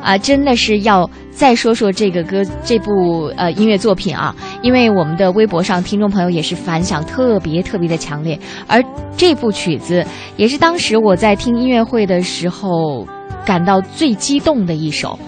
[0.00, 1.10] 啊，真的是要。
[1.32, 8.82] 再说说这个歌，这部呃音乐作品啊，因为我们的微博上听众朋友也是反响特别特别的强烈，而
[9.16, 10.04] 这部曲子
[10.36, 13.06] 也是当时我在听音乐会的时候
[13.44, 15.18] 感到最激动的一首，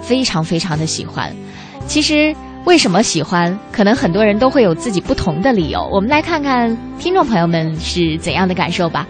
[0.00, 1.34] 非常非常的喜欢。
[1.86, 2.34] 其实。
[2.66, 3.58] 为什么喜欢？
[3.72, 5.88] 可能很多人都会有自己不同的理由。
[5.90, 9.06] 我们来看看听众朋友们是怎样的感受吧。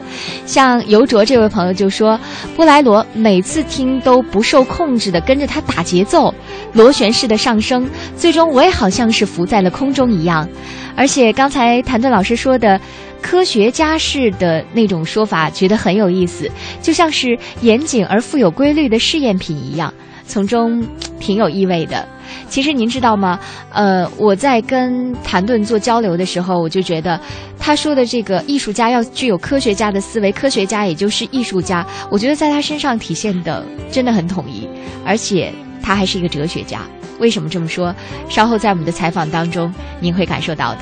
[0.46, 2.18] 像尤卓这位朋友就说
[2.56, 6.32] ：“布莱罗每次听都不受控制的跟着他打节奏，
[6.72, 10.48] 螺旋式的上升，最终我也好像是浮在了空中一样。
[10.96, 12.80] 而且刚才谭盾老师说的，
[13.20, 19.92] 科学家式的那种说法，觉得很有意思，就像是严谨而富有规律的试验品一样，
[20.30, 20.80] 从中
[21.18, 22.06] 挺有意味的。
[22.48, 23.38] 其实您知道吗？
[23.70, 27.20] 呃，我在跟谭盾做交流的时候，我就觉得
[27.58, 34.68] 他说的这个艺术家要具有科学家的思维，科学家也就是艺术家，我觉得在他身上体现的真的很统一，
[35.04, 35.52] 而且
[35.82, 36.82] 他还是一个哲学家。
[37.18, 37.94] 为什么这么说？
[38.28, 40.80] 稍后在我们的采访当中，您会感受到的。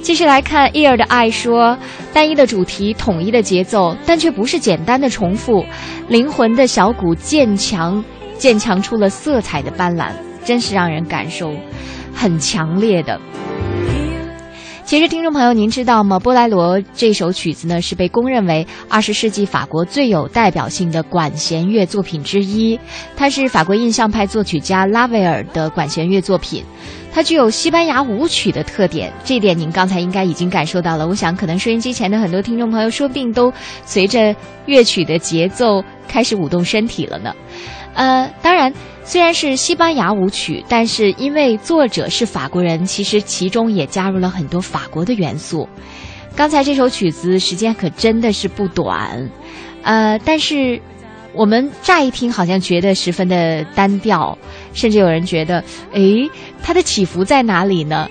[0.00, 1.76] 继续来看 Ear 的爱说，
[2.14, 5.64] 单一的主题，统一的节奏，但却不是简单的重复，
[6.08, 8.02] 灵魂的小鼓渐强，
[8.38, 10.10] 渐强出了色彩的斑斓。
[10.44, 11.52] 真是让人感受
[12.14, 13.20] 很强烈的。
[14.86, 16.18] 其实，听众朋友，您知道吗？
[16.18, 22.80] 波莱罗这首曲子呢，是被公认为二十世纪法国最有代表性的管弦乐作品之一。
[23.14, 26.64] 它是法国印象派作曲家拉威尔的管弦乐作品，
[27.12, 29.12] 它具有西班牙舞曲的特点。
[29.22, 31.06] 这点您刚才应该已经感受到了。
[31.06, 33.52] 我想，可能收音机前的很多听众朋友，说不定都
[33.84, 34.34] 随着
[34.64, 37.34] 乐曲的节奏开始舞动身体了呢。
[37.98, 38.72] 呃，当然。
[39.04, 45.66] 虽然是西班牙舞曲，但是因为作者是法国人，其实其中也加入了很多法国的元素。
[46.36, 49.30] 刚才这首曲子时间可真的是不短，
[49.82, 50.78] 呃，但是
[51.32, 54.36] 我们乍一听好像觉得十分的单调，
[54.74, 56.30] 甚至有人觉得，诶，
[56.62, 58.10] 它的起伏在哪里呢？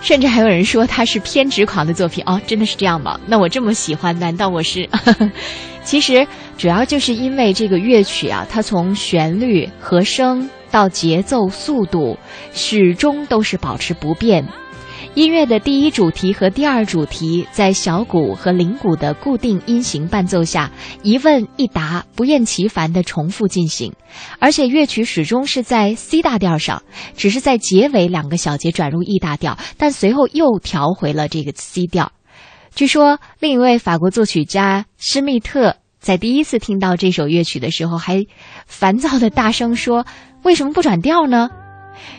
[0.00, 3.18] 甚至还有人说它是偏执狂的作品哦，真的是这样吗？
[3.26, 4.88] 那我这么喜欢，难道我是？
[5.86, 6.26] 其实
[6.58, 12.18] 主要就是因为这个乐曲啊，它从旋律、和声到节奏、速度，
[12.52, 14.44] 始终都是保持不变。
[15.14, 20.70] 音乐的第一主题和第二主题在小鼓和铃鼓的固定音型伴奏下，
[21.02, 23.94] 一问一答，不厌其烦地重复进行。
[24.40, 26.82] 而且乐曲始终是在 C 大调上，
[27.16, 32.12] 只是在结尾两个小节转入 E 大调，但随后又调回了这个 C 调。
[32.76, 38.26] 据说另一位法国作曲家施密特在第一次听到这首乐曲的时候，还
[38.66, 40.04] 烦躁地大声说
[40.44, 41.48] ：“为什么不转调呢？”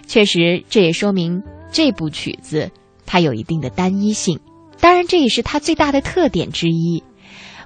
[0.07, 2.71] 确实，这也说明这部曲子。
[3.05, 4.39] 它有一定的单一性，
[4.79, 7.03] 当然这也是它最大的特点之一。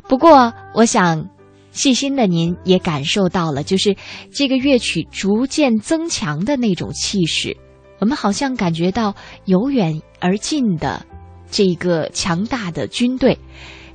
[0.10, 1.30] 不过，我想
[1.72, 3.96] 细心的您也感受到了，就是
[4.34, 7.56] 这个乐曲逐渐增强的那种气势。
[8.00, 9.16] 我们好像感觉到
[9.46, 11.06] 由远而近的
[11.52, 13.38] 这一个强大的军队。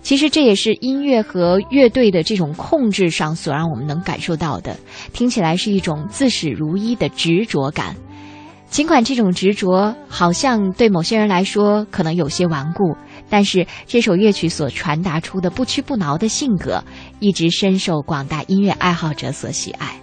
[0.02, 4.76] 其实这也是音乐和乐队的这种控制上所让我们能感受到的，
[5.12, 7.96] 听起来是一种自始如一的执着感。
[8.68, 12.96] 尽管这种执着好像对某些人来说可能有些顽固，
[13.28, 16.84] 但是这首乐曲所传达出的不屈不挠的性格，
[17.18, 20.00] 一直深受广大音乐爱好者所喜爱。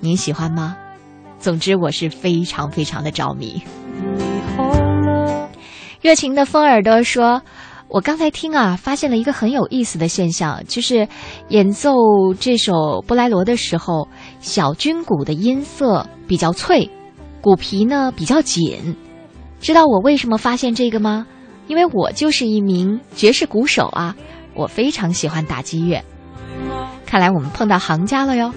[0.00, 0.76] 您喜欢吗？
[1.38, 3.62] 总之，我是非常非常的着迷。
[6.06, 7.42] 热情的风耳朵说
[7.90, 11.08] ：“我刚才听啊，发现了一个很有意思的现象，就是
[11.48, 11.90] 演奏
[12.38, 14.06] 这首布莱罗的时候，
[14.38, 16.88] 小军鼓的音色比较脆。”
[17.42, 18.94] 鼓皮呢比较紧，
[19.60, 21.26] 知道我为什么发现这个吗？
[21.66, 24.14] 因为我就是一名爵士鼓手啊，
[24.54, 26.04] 我非常喜欢打击乐。
[27.04, 28.54] 看来我们碰到行家了哟。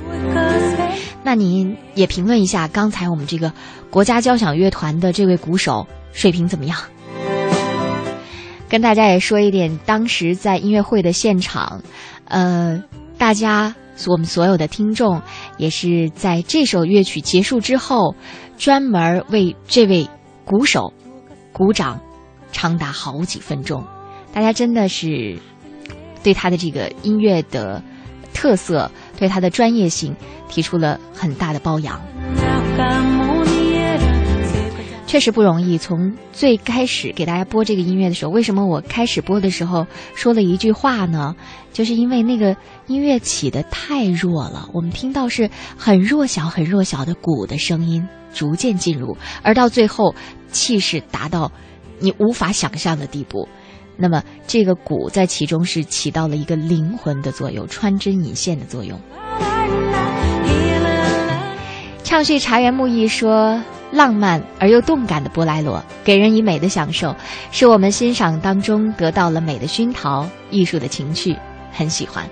[1.24, 3.52] 那您也评论一下刚才我们这个
[3.90, 6.78] 国家交响乐团的这位鼓手水平怎么样？
[8.70, 11.82] 跟大家也说一点，当时在音乐会的现场，
[12.26, 12.82] 呃，
[13.18, 13.76] 大家
[14.08, 15.22] 我们所有的听众
[15.58, 18.16] 也是在这首乐曲结束之后。
[18.60, 20.06] 专门为这位
[20.44, 20.92] 鼓手
[21.54, 21.98] 鼓掌，
[22.52, 23.82] 长达好几分钟。
[24.34, 25.40] 大家真的是
[26.24, 27.82] 对他的这个音乐的
[28.34, 30.14] 特色，对他的专业性
[30.50, 32.02] 提出了很大的褒扬。
[35.10, 35.76] 确实不容易。
[35.76, 41.36] 从最开始给大家播这个音乐的时候，为什么我开始播的时候说了一句话呢？
[41.74, 42.56] 就是因为那个
[42.86, 50.14] 音乐起的太弱了，我们听到是很弱小、很弱小的鼓的声音逐渐进入，而到最后
[50.52, 51.52] 气势达到
[51.98, 53.50] 你无法想象的地步。
[53.98, 59.02] 那么这个鼓在其中是起到了一个灵魂的作用，穿针引线的作用。
[62.10, 63.62] 畅叙茶园木艺说。
[63.92, 67.16] 浪漫而又动感的波莱罗，给人以美的享受，
[67.52, 71.36] 是我们欣赏当中得到了美的熏陶，艺术的情趣，
[71.72, 72.24] 很喜欢。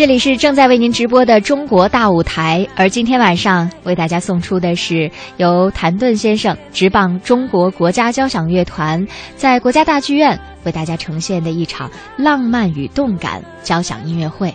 [0.00, 9.06] 这里是正在为您直播的中国大舞台，而今天晚上为大家送出的是由谭盾先生执棒中国国家交响乐团
[9.36, 14.54] 在国家大剧院为大家呈现的一场浪漫与动感交响音乐会。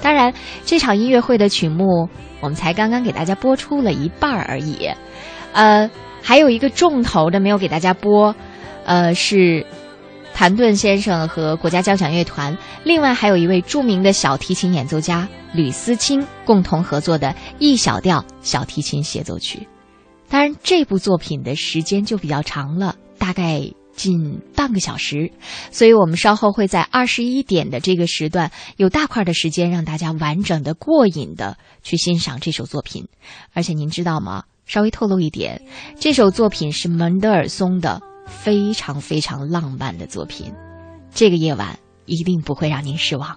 [0.00, 0.32] 当然，
[0.64, 2.08] 这场音乐会的曲目
[2.40, 4.88] 我们才刚刚给大家播出了一半而已，
[5.52, 5.90] 呃，
[6.22, 8.34] 还有一个重头的没有给大家播，
[8.86, 9.66] 呃，是
[10.34, 17.28] 谭盾先生和国家交响乐团，另外还有一位著名的小提琴演奏家吕思清共同合作的
[17.58, 19.58] 《E 小调小提琴协奏曲》。
[20.30, 23.62] 当然，这部作品的时间就比较长了，大概
[23.94, 25.30] 近半个小时，
[25.70, 33.08] 所以我们稍后会在二十一点的这个时段有大块的时间让大家完整的、过瘾的去欣赏这首作品。
[33.52, 34.44] 而且您知道吗？
[34.66, 35.60] 稍微透露一点，
[35.98, 38.00] 这首作品是门德尔松的
[38.30, 40.54] 非常非常浪漫的作品。
[41.12, 43.36] 这个夜晚一定不会让您失望。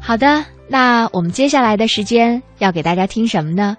[0.00, 3.76] 好的，那我们接下来的时间要给大家听什么呢？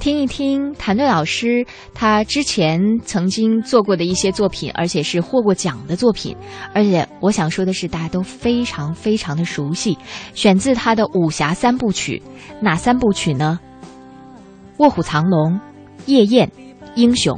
[0.00, 6.36] 听一听谭盾老师他之前曾经做过的一些作品，而且是获过奖的作品。
[6.72, 9.98] 而且我想说的是，大家都非常非常的熟悉，
[10.34, 12.22] 选自他的武侠三部曲。
[12.60, 13.58] 哪三部曲呢？
[14.78, 15.52] 《卧虎藏龙》
[16.06, 16.46] 《夜宴》
[16.94, 17.36] 《英雄》，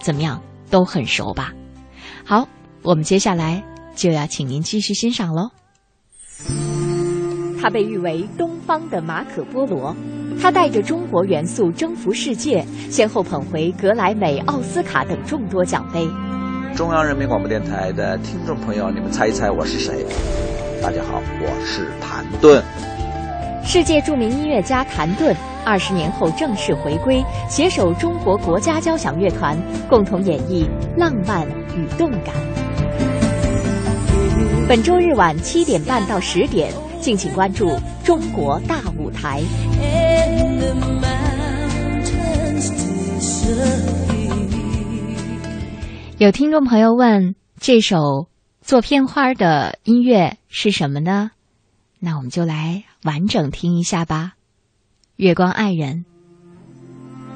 [0.00, 0.42] 怎么样？
[0.68, 1.52] 都很熟吧？
[2.24, 2.48] 好，
[2.82, 3.62] 我们接下来
[3.94, 5.50] 就要请您继续欣赏喽。
[7.60, 9.94] 他被誉为东方的马可波罗，
[10.40, 16.06] 他带着中国元素征服世界，先后捧回格莱美、奥斯卡等众多奖杯。
[16.74, 20.04] 中央人民广播电台的听众朋友，你们猜一猜我是谁？
[20.82, 22.62] 大家好，我是谭盾。
[23.64, 25.34] 世界著名音乐家谭盾，
[25.64, 29.56] 二十年后正式回归，携手中国国家交响乐团，
[29.88, 31.44] 共同演绎浪漫
[31.74, 32.34] 与动感。
[34.68, 36.70] 本周日晚七点半到十点。
[37.06, 37.68] 敬请关注
[38.04, 39.40] 《中国大舞台》。
[46.18, 48.26] 有听众朋友问：这首
[48.60, 51.30] 做片花的音乐是什么呢？
[52.00, 54.32] 那我们就来完整听一下吧。
[55.14, 56.04] 《月光爱人》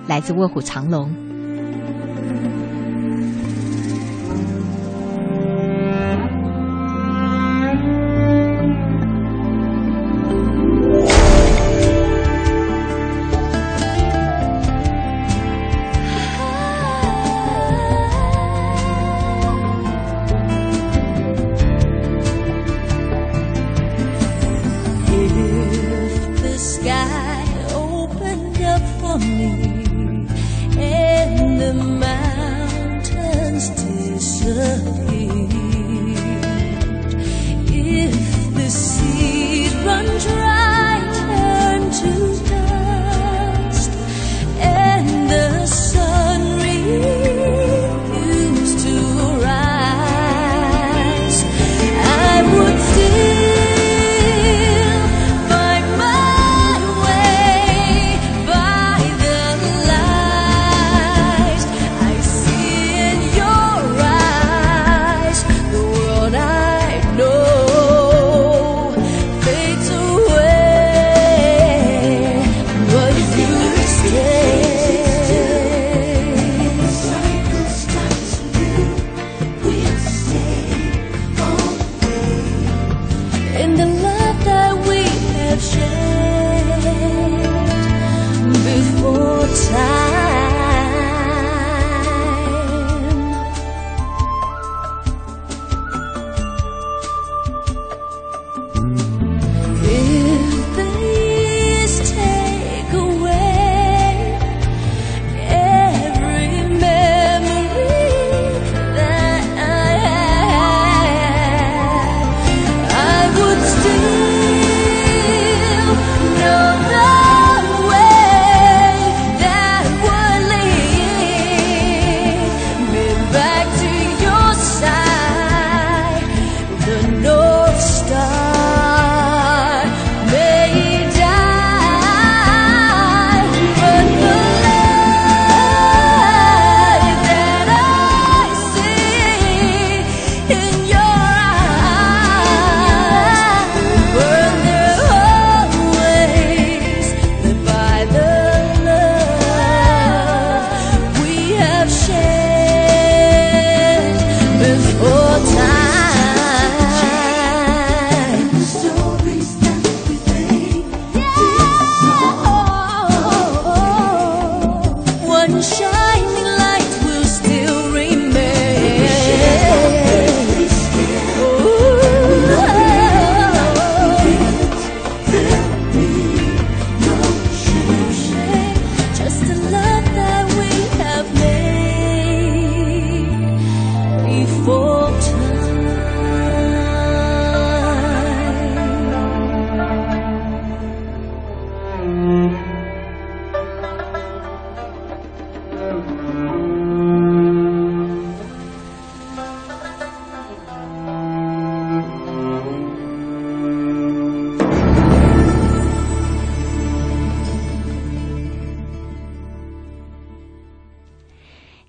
[0.08, 1.10] 来自《卧虎藏龙》。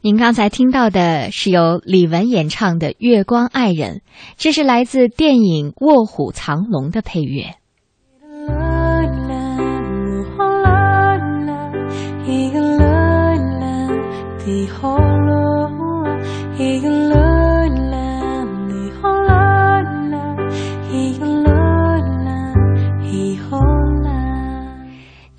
[0.04, 3.98] 您刚才听到的是由李玟演唱的《月光爱人》，
[4.36, 7.54] 这是来自电影《卧虎藏龙》的配乐。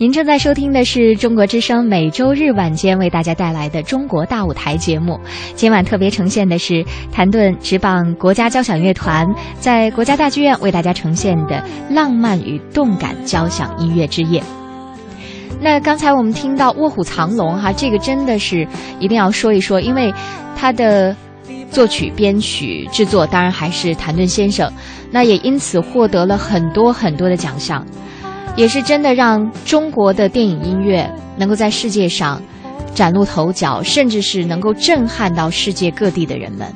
[0.02, 5.16] 您正在收听的是中国之声每周日晚间为大家带来的《中国大舞台》节目。
[5.54, 9.24] 今晚特别呈现的是谭盾执棒国家交响乐团
[9.60, 14.42] 在国家大剧院为大家呈现的浪漫与动感交响音乐之夜。
[15.60, 18.66] 那刚才我们听到《卧虎藏龙》哈，这个真的是
[18.98, 20.12] 一定要说一说，因为
[20.56, 21.14] 它的
[21.70, 24.68] 作曲、编曲、制作当然还是谭盾先生，
[25.12, 27.86] 那也因此获得了很多很多的奖项。
[28.56, 32.40] 也是真的让中国的电影音乐能够在世界上
[32.94, 36.66] 崭露头角，甚至是能够震撼到世界各地的人们。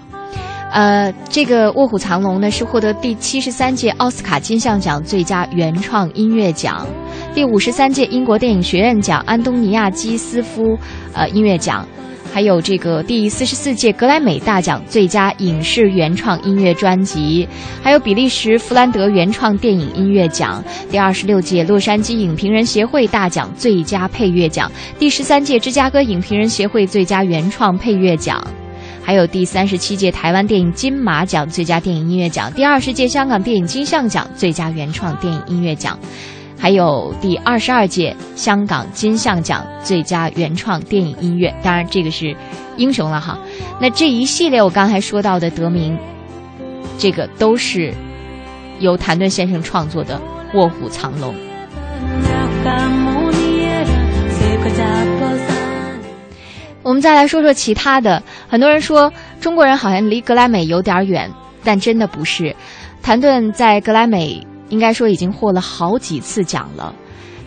[0.72, 6.86] 呃，这个《卧虎藏龙》呢是获得第七十三届奥斯卡金像奖最佳原创音乐奖，
[7.34, 10.76] 第五十三届英国电影学院奖安东尼亚基斯夫
[11.14, 11.86] 呃音乐奖。
[12.32, 17.48] 还有这个第四十四届格莱美大奖最佳影视原创音乐专辑，
[17.82, 28.46] 还有比利时弗兰德原创电影音乐奖，第二十六届洛杉矶影评人协会大奖最佳配乐奖，第十三届芝加哥影评人协会最佳原创配乐奖，
[29.02, 35.98] 还有第三十七届台湾电影金马奖最佳电影音乐奖，第二十届香港电影金像奖最佳原创电影音乐奖。
[36.58, 42.34] 还有第二十二届香港金像奖最佳原创电影音乐，当然这个是
[42.76, 43.38] 英雄了哈。
[43.80, 45.96] 那这一系列我刚才说到的得名，
[46.98, 47.92] 这个都是
[48.80, 50.20] 由谭盾先生创作的
[50.58, 51.34] 《卧虎藏龙》。
[56.82, 61.30] 我们再来说说其他的，很多人说中国人好像离格莱美有点远，
[61.62, 62.56] 但真的不是。
[63.02, 64.46] 谭盾在格莱美。
[64.68, 66.94] 应该说已经获了好几次奖了，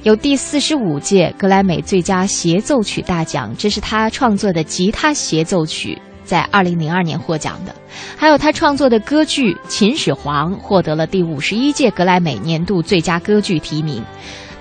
[0.04, 7.74] 有第四十五届格莱美最佳协奏曲大奖，这是他创作的吉他协奏曲，在二零零二年获奖的；
[8.18, 14.02] 还有他创作的歌剧《秦始皇》获得了第五十一届格莱美年度最佳歌剧提名，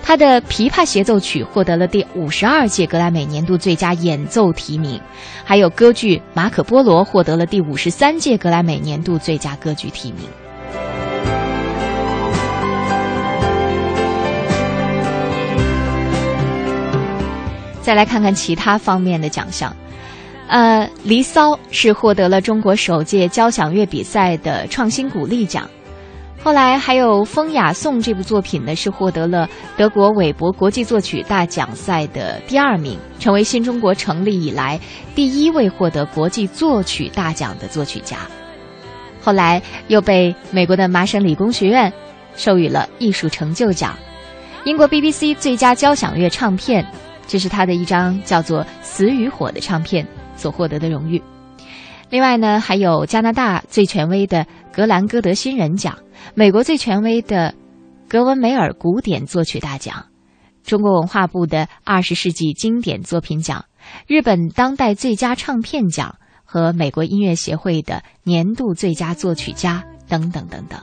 [0.03, 4.99] 他的琵琶协奏曲获得了第五十二届格莱美年度最佳演奏提名，
[5.45, 10.23] 还有歌剧《马可波罗》获得了第五十三届格莱美年度最佳歌剧提名。
[17.89, 19.75] 再来看看其他方面的奖项，
[20.47, 25.67] 呃，《离骚》是获得了中国首届交响乐比赛的创新鼓励奖，
[26.43, 34.79] 后来还有《风雅颂》这部作品呢，是获得了德国韦伯国际作曲大奖赛的第二名，成为新中国成立以来
[35.15, 38.17] 第一位获得国际作曲大奖的作曲家。
[39.19, 41.91] 后来又被美国的麻省理工学院
[42.35, 43.97] 授予了艺术成就奖，
[44.63, 46.85] 英国 BBC 最佳交响乐唱片。
[47.29, 51.21] 这是他的一张叫做《死与火》的唱片所获得的荣誉。
[52.09, 55.95] 另外呢，还有加拿大最权威的格兰戈德新人奖，
[56.33, 57.53] 美国最权威的
[58.07, 60.07] 格文梅尔古典作曲大奖，
[60.63, 63.65] 中国文化部的二十世纪经典作品奖，
[64.07, 70.79] 日本当代最佳唱片奖和美国音乐协会的年度最佳作曲家等等等等。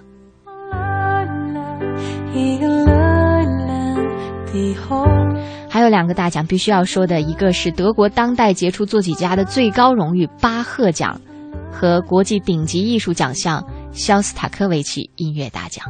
[5.68, 11.20] 还有两个大奖必须要说的，一个是德国当代杰出作曲家的最高荣誉巴赫奖，
[11.70, 13.62] 和国际顶级艺术奖项
[13.93, 15.84] 肖斯塔科维奇音乐大奖。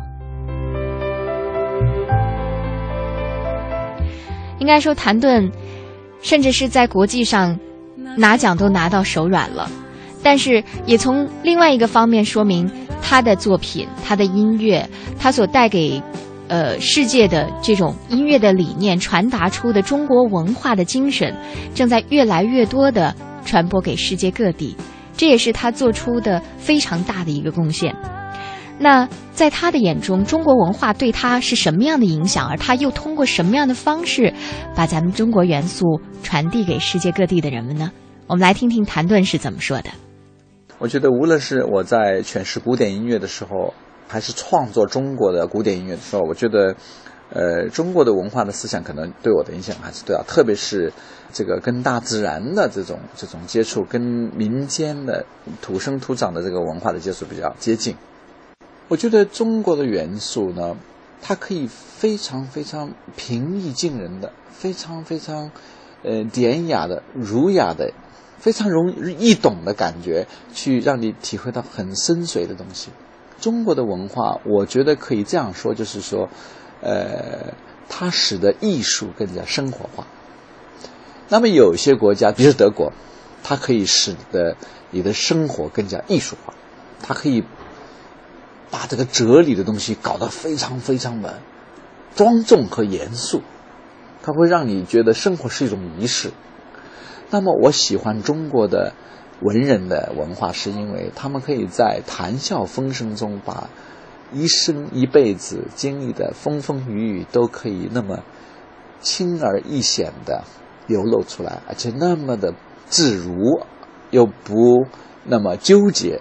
[4.58, 5.48] 应该说，谭盾
[6.20, 7.56] 甚至是在国际上
[8.16, 9.70] 拿奖都拿到手软了，
[10.22, 12.68] 但是也从另外一个方面说明
[13.02, 14.88] 他的作品、他的音乐，
[15.18, 16.02] 他所带给。
[16.48, 21.34] 呃，世界的这种音乐的理念传达出的中国文化的精神，
[21.74, 23.12] 正在越来越多的
[23.44, 24.76] 传播给世界各地，
[25.16, 27.92] 这也是他做出的非常大的一个贡献。
[28.78, 32.46] 那在他的眼中，中国文化对他是什么样的影响？
[32.48, 34.32] 而他又通过什么样的方式，
[34.74, 37.90] 把咱们中国元素传递给世界各地的人们呢？
[38.28, 39.90] 我们来听听谭盾是怎么说的。
[40.78, 43.74] 我觉得，无论是我在诠释古典音乐的时候。
[44.08, 46.74] 还是创作中国的古典音乐的时候，我觉得，
[47.30, 50.92] 呃，中国的文化的思想可能对我的影响还是对啊，特别是
[51.32, 55.26] 这个跟大自然的这种这种接触，跟民间的
[55.60, 57.96] 土生土长的这个文化的接触比较接近。
[58.88, 60.76] 我觉得中国的元素呢，
[61.20, 65.50] 它可以非常非常平易近人的，非常非常
[66.04, 67.92] 呃典雅的、儒雅的
[68.38, 72.90] 非常容易懂的感觉，去让你体会到很深邃的东西。
[73.40, 76.28] 中国的文化，我觉得可以这样说，就是说，
[76.80, 77.54] 呃，
[77.88, 80.06] 它使得艺术更加生活化。
[81.28, 82.92] 那么有些国家，比如德国，
[83.42, 84.56] 它可以使得
[84.90, 86.54] 你的生活更加艺术化，
[87.02, 87.44] 它可以
[88.70, 91.40] 把这个哲理的东西搞得非常非常的
[92.14, 93.42] 庄重和严肃，
[94.22, 96.30] 它会让你觉得生活是一种仪式。
[97.30, 98.94] 那么我喜欢中国的
[99.40, 103.68] 文人的文化，是因为他们可以在谈笑风生中，把
[104.32, 108.20] 一生一辈子经历的风风雨雨都可以那么
[109.00, 110.42] 轻而易显的
[110.86, 112.54] 流露出来，而且那么的
[112.86, 113.60] 自如，
[114.10, 114.86] 又不
[115.24, 116.20] 那么纠结。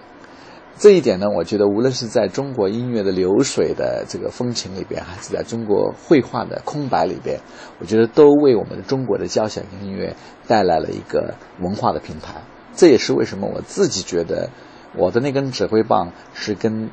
[0.78, 7.40] 这一点呢，我觉得无论是在中国音乐的流水的这个风情里边，还是在中国绘画的空白里边，
[7.80, 10.14] 我觉得都为我们中国的交响音乐
[10.46, 12.42] 带来了一个文化的平台。
[12.76, 14.50] 这也是为什么我自己觉得
[14.94, 16.90] 我的那根指挥棒是跟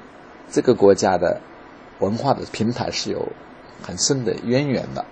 [0.49, 1.41] 这个国家的
[1.99, 3.27] 文化的平台是有
[3.81, 5.05] 很深的渊源的。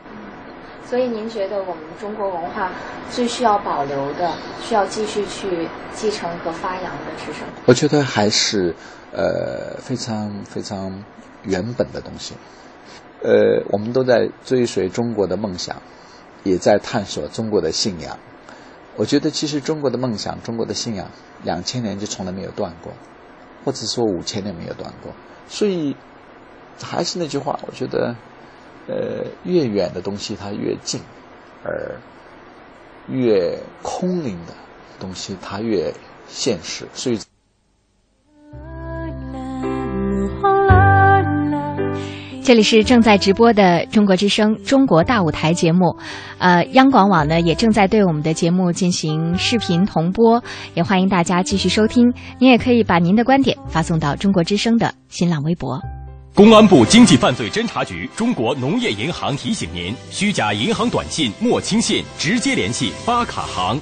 [0.89, 2.69] 所以您觉得我们中国文化
[3.10, 7.48] 最需要保留的、需要继续去继承和发扬的是什么？
[7.65, 8.76] 我觉得还是
[9.14, 11.03] 呃非常非常
[11.43, 12.34] 原本的东西。
[13.23, 15.81] 呃，我们都在追随中国的梦想，
[16.43, 18.18] 也在探索中国的信仰。
[18.95, 21.09] 我觉得其实中国的梦想、中国的信仰，
[21.43, 22.93] 两千年就从来没有断过，
[23.65, 25.13] 或者说五千年没有断过。
[25.47, 25.95] 所以
[26.81, 28.15] 还是那句话，我觉得。
[28.88, 30.99] 呃，越远的东西它越近，
[31.63, 32.01] 而
[33.07, 34.53] 越空灵的
[34.99, 35.93] 东西它越
[36.27, 36.88] 现实。
[36.91, 37.19] 所以，
[42.43, 45.95] 这里是正在直播的中国之声《中国大舞台》节目，
[46.39, 50.43] 呃，央广网呢也正在对我们的节目进行视频同播，
[50.73, 52.11] 也欢迎大家继续收听。
[52.39, 55.80] 您也可以把您的观点发送到中国之声的新浪微博。
[56.34, 63.80] 公安部经济犯罪侦查局、中国农业银行提醒您：虚假银行短信莫轻信，直接联系发卡行。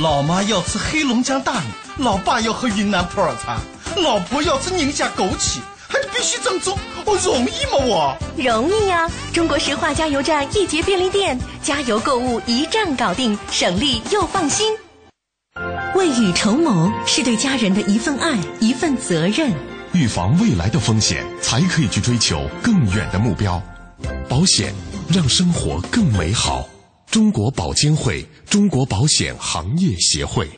[0.00, 1.66] 老妈要吃黑龙江大米，
[1.98, 3.58] 老爸要喝云南普洱茶，
[4.02, 5.58] 老婆要吃宁夏枸杞，
[5.92, 6.74] 还必须正宗，
[7.04, 7.84] 我容易吗？
[7.86, 9.06] 我容易呀！
[9.30, 14.74] 中国石化加油站、易捷便利店，加油购物一站搞定，省力又放心。
[15.94, 19.52] 未雨绸缪是对家人的一份爱，一份责任。
[19.92, 23.62] 预防未来的风险，才可以去追求更远的目标。
[24.30, 24.72] 保险
[25.10, 26.66] 让生活更美好。
[27.10, 30.48] 中国保监会，中国保险行业协会。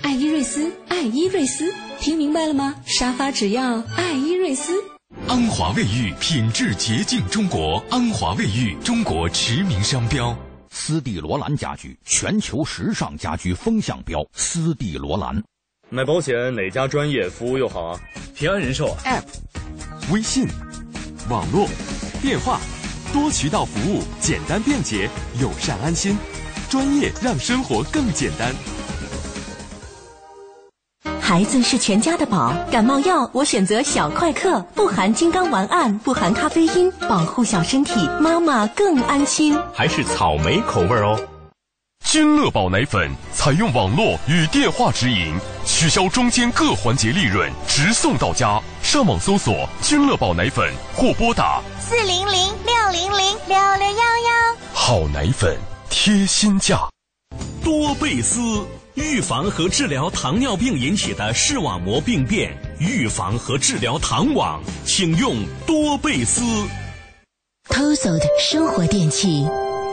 [0.00, 1.70] 爱伊瑞斯，爱伊瑞斯，
[2.00, 2.74] 听明白了吗？
[2.86, 4.72] 沙发只要爱伊瑞斯。
[5.26, 10.36] 安华卫浴品质洁净中国，安华卫浴中国驰名商标。
[10.70, 14.24] 斯蒂罗兰家居，全球时尚家居风向标。
[14.32, 15.42] 斯蒂罗兰。
[15.90, 18.00] 买保险哪家专业服务又好啊？
[18.34, 19.22] 平安人寿 App、
[20.12, 20.46] 微信、
[21.28, 21.66] 网络、
[22.22, 22.60] 电话，
[23.12, 25.10] 多渠道服务，简单便捷，
[25.40, 26.16] 友善安心，
[26.70, 28.54] 专业让生活更简单。
[31.28, 39.54] 孩子是全家的宝，感冒药我选择小快克，不含金刚烷胺，不含咖啡因，保护小身体，妈妈更安心。
[39.74, 41.20] 还是草莓口味哦。
[42.02, 48.58] 君乐宝奶粉采用网络与电话直营，取消中间各环节利润，直送到家。
[48.82, 54.56] 上网搜索“君乐宝奶粉”或拨打四零零六零零六六幺幺。
[54.72, 55.58] 好奶粉，
[55.90, 56.88] 贴心价。
[57.62, 58.40] 多贝斯
[58.98, 66.42] 预防和治疗糖尿病引起的视网膜病变，预防和治疗糖网，请用多贝斯。
[67.68, 69.46] Toso 的生活电器。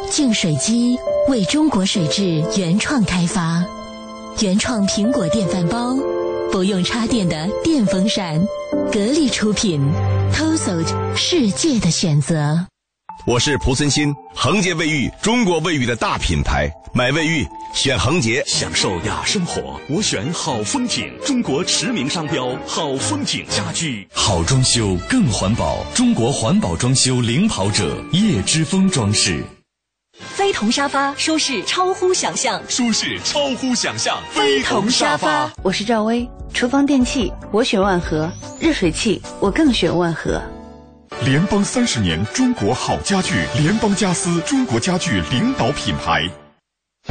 [0.10, 3.66] 净水机为中国水质原创开发，
[4.40, 5.96] 原创苹果电饭煲，
[6.52, 8.40] 不用插电的电风扇，
[8.94, 9.82] 格力出品
[10.32, 12.68] ，TOSO 世界的选择。
[13.28, 17.44] 我是蒲森新，恒洁卫浴，中国卫浴的大品牌，买卫浴
[17.74, 29.44] 选恒洁，享受雅生活，我选好风景，中国驰名商标好风景家居，好装修更环保，中国环保装修领跑者叶之峰装饰。
[30.20, 34.22] 飞同沙发，舒适超乎想象，舒适超乎想象。
[34.30, 36.30] 飞同沙发，我是赵薇。
[36.54, 40.40] 厨房电器我选万和，热水器我更选万和。
[41.26, 46.30] 联邦三十年，中国好家具，联邦家私，中国家具领导品牌。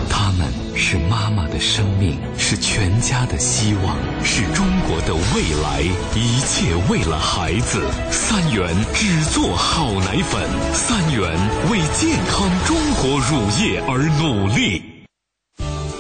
[0.08, 0.46] 他们
[0.76, 5.80] 是妈妈的生命，是全家的希望，是中国的未来。
[6.14, 7.82] 一切为了孩子。
[8.12, 11.36] 三元只做好奶粉，三元
[11.68, 14.80] 为健康中国乳业而努力。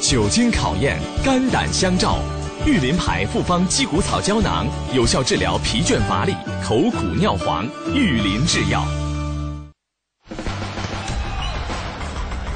[0.00, 2.20] 久经考验，肝胆相照。
[2.66, 6.34] 玉林牌复方鸡骨草胶囊，有效治疗疲倦乏力、
[6.64, 7.68] 口苦尿黄。
[7.92, 8.82] 玉林制药。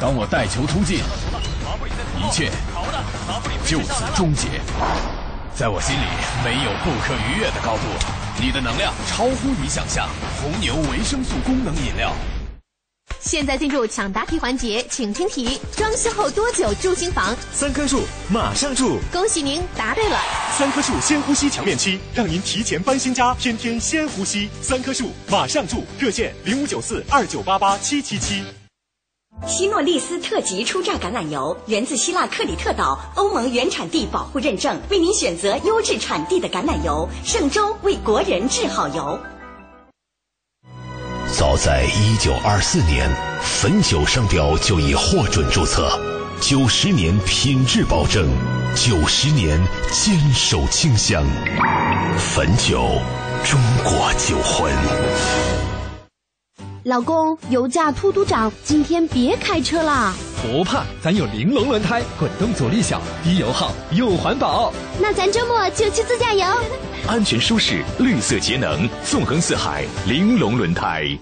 [0.01, 1.01] 当我带球突进，
[2.17, 2.51] 一切
[3.67, 4.49] 就此终结。
[5.55, 6.07] 在我心里，
[6.43, 7.83] 没有不可逾越的高度。
[8.41, 10.09] 你的能量超乎你想象。
[10.41, 12.15] 红牛维生素功能饮料。
[13.21, 17.37] 现在进入抢答题环节，请听题：装修后多久住新房？
[17.53, 18.99] 三棵树，马上住！
[19.13, 20.19] 恭喜您答对了。
[20.57, 24.49] 三棵树先呼吸墙面漆，让您提前搬新家，天天先呼吸。
[24.63, 25.85] 三棵树，马上住！
[25.99, 28.43] 热线零五九四二九八八七七七。
[29.47, 37.09] 希诺利斯特级初榨橄榄油源自希腊克里特岛，欧盟原产地保护认证，为您选择优质产地的橄榄油。
[37.25, 39.19] 圣州为国人制好油。
[41.39, 43.09] 早在一九二四年，
[43.41, 45.89] 汾酒商标就已获准注册，
[46.41, 48.27] 九十年品质保证，
[48.75, 49.57] 九十年
[49.93, 51.25] 坚守清香，
[52.19, 53.01] 汾酒，
[53.45, 54.75] 中国酒魂。
[56.83, 60.13] 老公，油价突突涨，今天别开车啦。
[60.43, 64.73] 不怕，咱有玲珑轮胎，滚动阻力小，低油耗又环保。
[64.99, 66.45] 那咱周末就去自驾游。
[67.07, 71.17] 安全舒适，绿色节能，纵横四海，玲珑轮胎。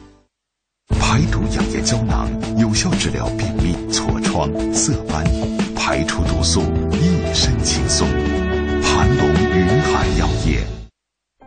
[0.88, 5.24] 排毒养颜胶囊，有效治疗便秘、痤疮、色斑，
[5.74, 8.06] 排出毒素，一身轻松。
[8.82, 10.64] 盘龙云海药业。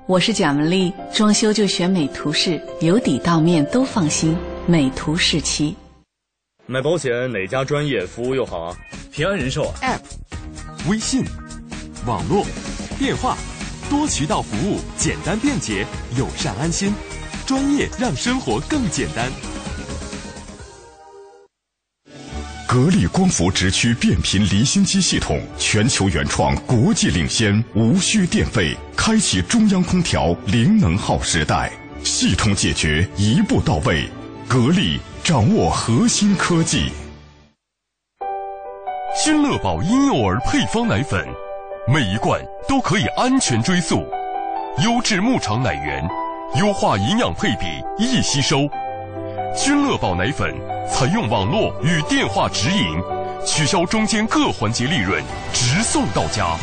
[0.07, 4.35] 我是贾文丽，装修就选美图仕，由底到面都放心。
[4.65, 5.75] 美图仕漆。
[6.65, 8.75] 买保险哪家专业，服务又好啊？
[9.11, 10.01] 平安人寿 App，
[10.89, 11.23] 微信，
[12.05, 12.45] 网络，
[12.99, 13.37] 电话，
[13.89, 15.85] 多渠道服务，简单便捷，
[16.17, 16.93] 友善安心，
[17.49, 19.27] 专业让生活更简单。
[22.67, 31.71] 格力光伏直驱变频离心机系统，全球原创，国际领先，无需电费，开启中央空调零能耗时代，
[32.03, 34.07] 系统解决一步到位。
[34.47, 36.91] 格力掌握核心科技。
[39.23, 41.27] 君乐宝婴幼儿配方奶粉，
[41.91, 44.05] 每一罐都可以安全追溯，
[44.83, 46.07] 优质牧场奶源，
[46.55, 47.65] 优化营养配比，
[47.99, 48.67] 易吸收。
[49.55, 50.51] 君乐宝奶粉
[50.91, 52.99] 采用网络与电话直营，
[53.45, 55.23] 取消中间各环节利润，
[55.53, 56.57] 直送到家。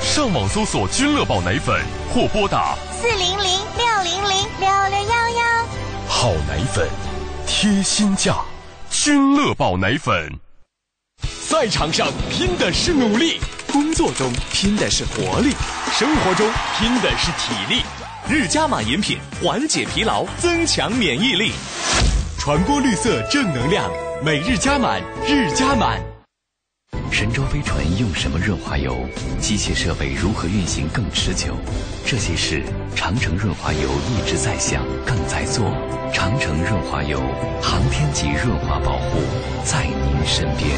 [0.00, 1.78] 上网搜索君乐宝奶粉
[2.12, 5.66] 或拨打四零零六零零六六幺幺。
[6.08, 6.88] 好奶粉，
[7.46, 8.36] 贴心价，
[8.88, 10.32] 君乐宝奶粉。
[11.22, 13.38] 赛场上拼的是努力，
[13.70, 15.54] 工作中拼的是活力，
[15.92, 16.46] 生活中
[16.78, 17.82] 拼的是体力。
[18.26, 21.52] 日加满饮品缓解疲劳，增强免疫力，
[22.38, 23.90] 传播绿色正能量。
[24.24, 26.00] 每日加满，日加满。
[27.12, 29.06] 神舟飞船用什么润滑油？
[29.38, 31.54] 机械设备如何运行更持久？
[32.06, 32.62] 这些事，
[32.96, 35.70] 长城润滑油一直在想，更在做。
[36.10, 37.20] 长城润滑油，
[37.60, 39.20] 航天级润滑保护，
[39.64, 40.70] 在您身边。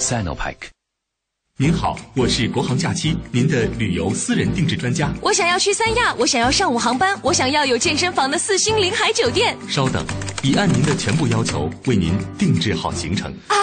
[0.00, 0.54] Sinopec。
[1.56, 5.14] 您好，我是国航假期您的旅游私人定制专家。
[5.22, 9.56] 我想要去三亚，我想要上午航班，我想要有健身房的四星临海酒店。
[9.68, 10.04] 稍等，
[10.42, 13.32] 已按您的全部要求为您定制好行程。
[13.46, 13.54] 啊！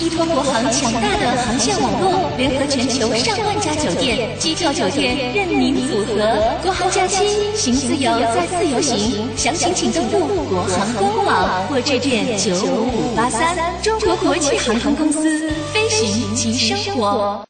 [0.00, 6.56] 依托国航强大的航线网络，联合全球上万家酒店，机票酒店任您组合。
[6.62, 9.28] 国航假期，行自由，在自由行。
[9.36, 13.56] 详情请登录国航官网或致电九五五八三。
[13.82, 17.44] 中国国际航空公司，飞行及生活。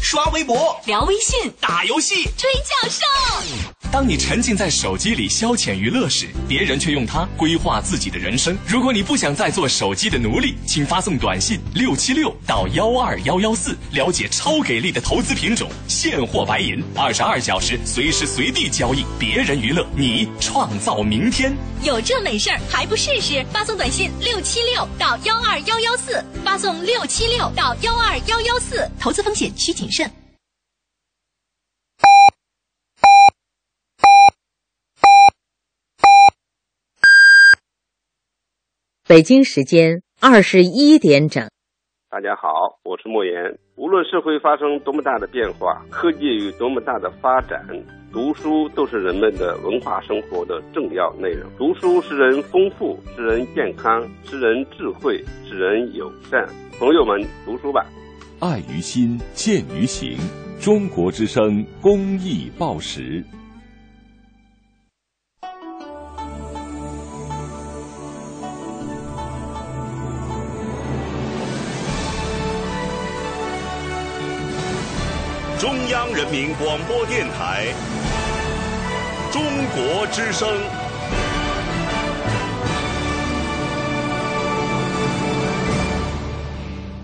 [0.00, 3.77] 刷微博、聊微信、打游戏、追教授。
[3.90, 8.56] 当你沉浸在手机里消遣娱乐时，别人却用它规划自己的人生。
[8.66, 19.04] 如果你不想再做手机的奴隶，请发送短信六七六到幺二幺幺四，了解超给力的投资品种，现货白银，二十二小时随时随地交易。
[19.18, 21.56] 别人娱乐，你创造明天。
[21.82, 23.42] 有这美事儿还不试试？
[23.50, 30.10] 发送短信六七六到幺二幺幺四，发送六七六到幺二幺幺四，投资风险需谨慎。
[39.08, 41.48] 北京时间二十一点整。
[42.10, 43.58] 大家好，我是莫言。
[43.74, 47.66] 无论社会发生多么大的变化，科技有多么大的发展，
[48.12, 51.50] 读书都是人们的文化生活的重要内容。
[51.56, 56.46] 读书使人丰富，使人健康，使人智慧，使人友善。
[56.78, 57.86] 朋友们，读书吧！
[58.40, 60.18] 爱于心，见于行。
[60.60, 63.24] 中国之声公益报时。
[75.58, 77.66] 中央人民广播电台
[79.32, 79.42] 中
[79.74, 80.48] 国之声。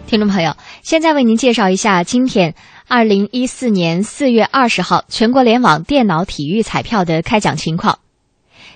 [0.07, 2.55] 听众朋友，现在为您介绍一下今天
[2.87, 7.99] 二零一四年四月二十号全国联网电脑体育彩票的开奖情况。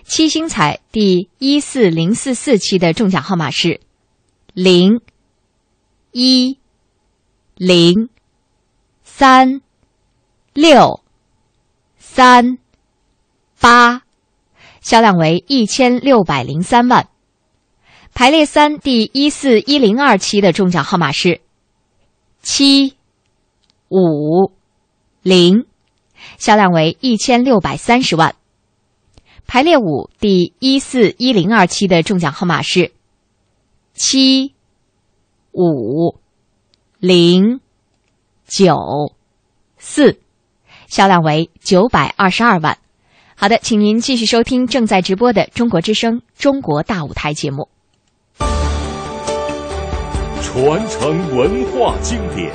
[0.03, 3.81] 七星彩第一四零四四期的中奖号码是
[4.55, 5.01] 零
[6.11, 6.59] 一
[7.55, 8.09] 零
[9.05, 9.61] 三
[10.60, 11.05] 六
[11.98, 12.59] 三
[13.60, 14.02] 八，
[14.80, 17.09] 销量为一千六百零三万。
[18.12, 21.40] 排列三第一四一零二期的中奖号码是
[22.43, 22.97] 七
[23.89, 24.51] 五
[25.22, 25.64] 零，
[26.39, 28.35] 销量为一千六百三十万。
[29.47, 32.90] 排列五第一四一零二期的中奖号码是
[33.94, 34.55] 七
[35.52, 36.18] 五
[36.98, 37.60] 零
[38.48, 39.14] 九
[39.76, 40.18] 四，
[40.89, 42.77] 销量为九百二十二万。
[43.36, 47.69] 好的，请您继续收听正在直播的《中国之声·中国大舞台》节目。
[50.43, 52.51] 传承文化经典，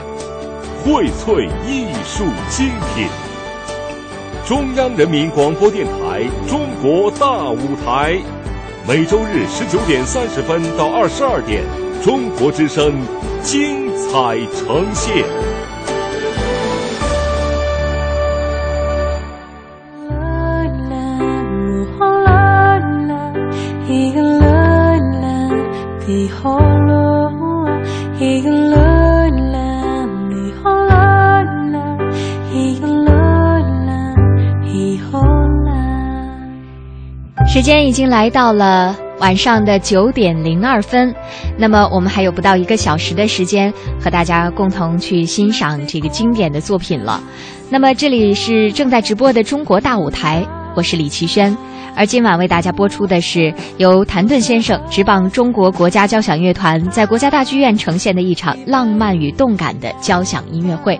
[0.83, 3.07] 荟萃艺术精品。
[4.45, 8.13] 中央人民广播电台《中国大舞台》，
[8.85, 11.63] 每周日十九点三十分到二十二点，
[12.03, 12.93] 中国之声
[13.41, 15.23] 精彩呈现。
[37.47, 41.13] 时间已经来到了晚上的九点零二分，
[41.57, 43.71] 那么我们还有不到一个小时的时间
[44.01, 47.21] 和大家共同去欣赏这个经典的作品了。
[47.69, 50.43] 那么这里是正在直播的中国大舞台，
[50.75, 51.55] 我是李奇轩，
[51.95, 60.99] 而今晚为大家播出的是由谭盾先生执棒中国国家交响乐团在国家大剧院呈现的一场浪漫与动感的交响音乐会。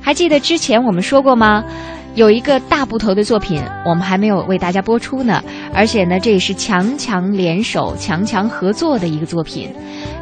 [0.00, 1.64] 还记得之前我们说过吗？
[2.14, 5.42] 有一个大部头的作品，我们还没有为大家播出呢。
[5.72, 9.72] 而且呢，这也是强强联手、强强合作的一个作品，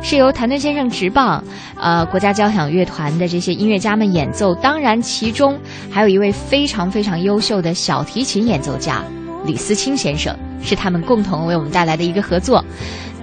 [0.00, 1.42] 是由谭盾先生执棒，
[1.76, 4.54] 呃，国家交响乐团的这些音乐家们演奏。
[4.54, 5.58] 当然，其中
[5.90, 9.02] 还有一位非常非常优秀的小提琴演奏家
[9.44, 12.64] 吕思清先生，是他们共同为我们带来的一个合作。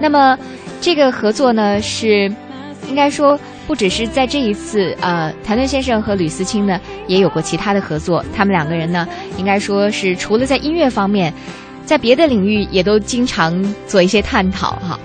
[0.00, 0.38] 那么，
[0.80, 2.32] 这个合作呢，是
[2.88, 3.38] 应该说。
[3.66, 8.24] 不只是在这一次，呃，谭盾先生和吕思清呢也有过其他的合作。
[8.34, 11.30] 他们两个人呢，应该说是除了在音乐方面，
[11.84, 14.98] 在别的领域也都经常做一些探讨哈。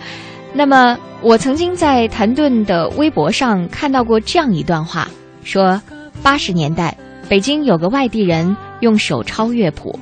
[0.53, 5.09] 那么，我曾经在谭盾的微博上看到过这样一段话，
[5.43, 5.81] 说
[6.21, 9.99] 八十年代北京有个外地人用手抄乐谱，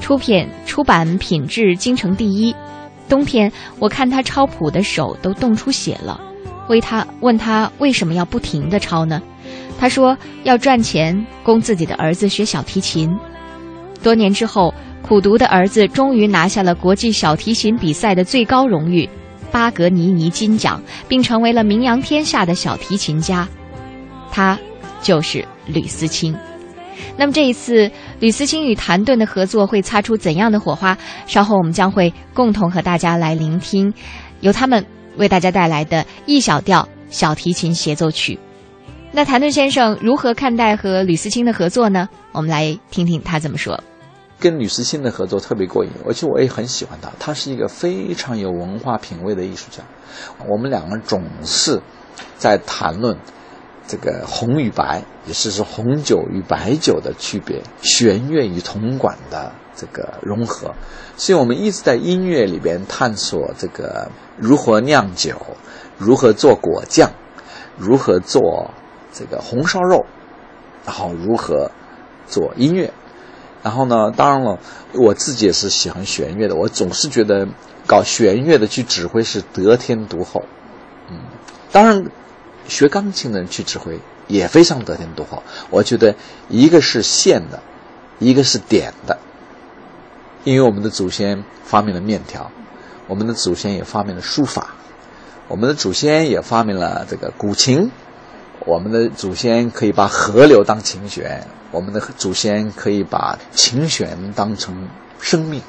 [0.00, 2.54] 出品出版品质京城第一。
[3.08, 6.20] 冬天我看他抄谱的手都冻出血了。
[6.68, 9.20] 为他问他为什么要不停的抄呢？
[9.78, 13.10] 他说要赚钱供自己的儿子学小提琴。
[14.02, 14.72] 多年之后，
[15.02, 19.08] 苦读的儿子终于拿下了国际小提琴比赛的最高荣誉——
[19.50, 23.46] 巴格尼尼金奖，并成为了名扬天下的小提琴家。
[24.30, 24.58] 他
[25.02, 26.34] 就是吕思清。
[27.16, 27.90] 那么这一次，
[28.20, 30.96] 吕思清与谭盾的合作会擦出怎样的火花？
[31.26, 33.92] 稍后我们将会共同和大家来聆听，
[34.40, 34.84] 由他们。
[35.18, 38.38] 为大家带来的 E 小调小提琴协奏曲，
[39.10, 42.08] 那谭盾先生如何看待和吕思清的合作呢？
[42.32, 43.78] 我们来听听他怎么说。
[44.40, 49.82] 跟吕思清的合作特别过瘾，而且我也很喜欢他，他是一个非常有文化品味的艺术家。
[50.48, 51.82] 我们两个人总是
[52.38, 53.18] 在谈论
[53.92, 60.74] 这个红与白，也是说红酒与白酒的区别，弦乐与铜管的这个融合，
[61.18, 64.10] 所以我们一直在音乐里边探索这个。
[64.38, 65.36] 如何酿酒？
[65.98, 67.10] 如何做果酱？
[67.76, 68.70] 如何做
[69.12, 70.06] 这个红烧肉？
[70.86, 71.70] 然后如何
[72.26, 72.94] 做音乐？
[73.62, 74.10] 然后呢？
[74.16, 74.58] 当然了，
[74.94, 76.56] 我自己也是喜欢弦乐的。
[76.56, 77.46] 我总是觉得
[77.86, 80.42] 搞弦乐的去指挥是得天独厚。
[81.10, 81.18] 嗯，
[81.70, 82.06] 当然，
[82.72, 85.42] 学钢琴的人去指挥也非常得天独厚。
[85.70, 86.16] 我觉得
[86.48, 87.62] 一个是线的，
[88.18, 89.18] 一个是点的。
[90.44, 92.50] 因为我们的祖先发明了面条。
[93.08, 94.74] 我们的祖先也发明了书法，
[95.48, 97.90] 我们的祖先也发明了这个古琴，
[98.60, 104.88] 我们的祖先可以把河流当琴弦，我们的祖先可以把琴弦当成
[105.20, 105.60] 生命，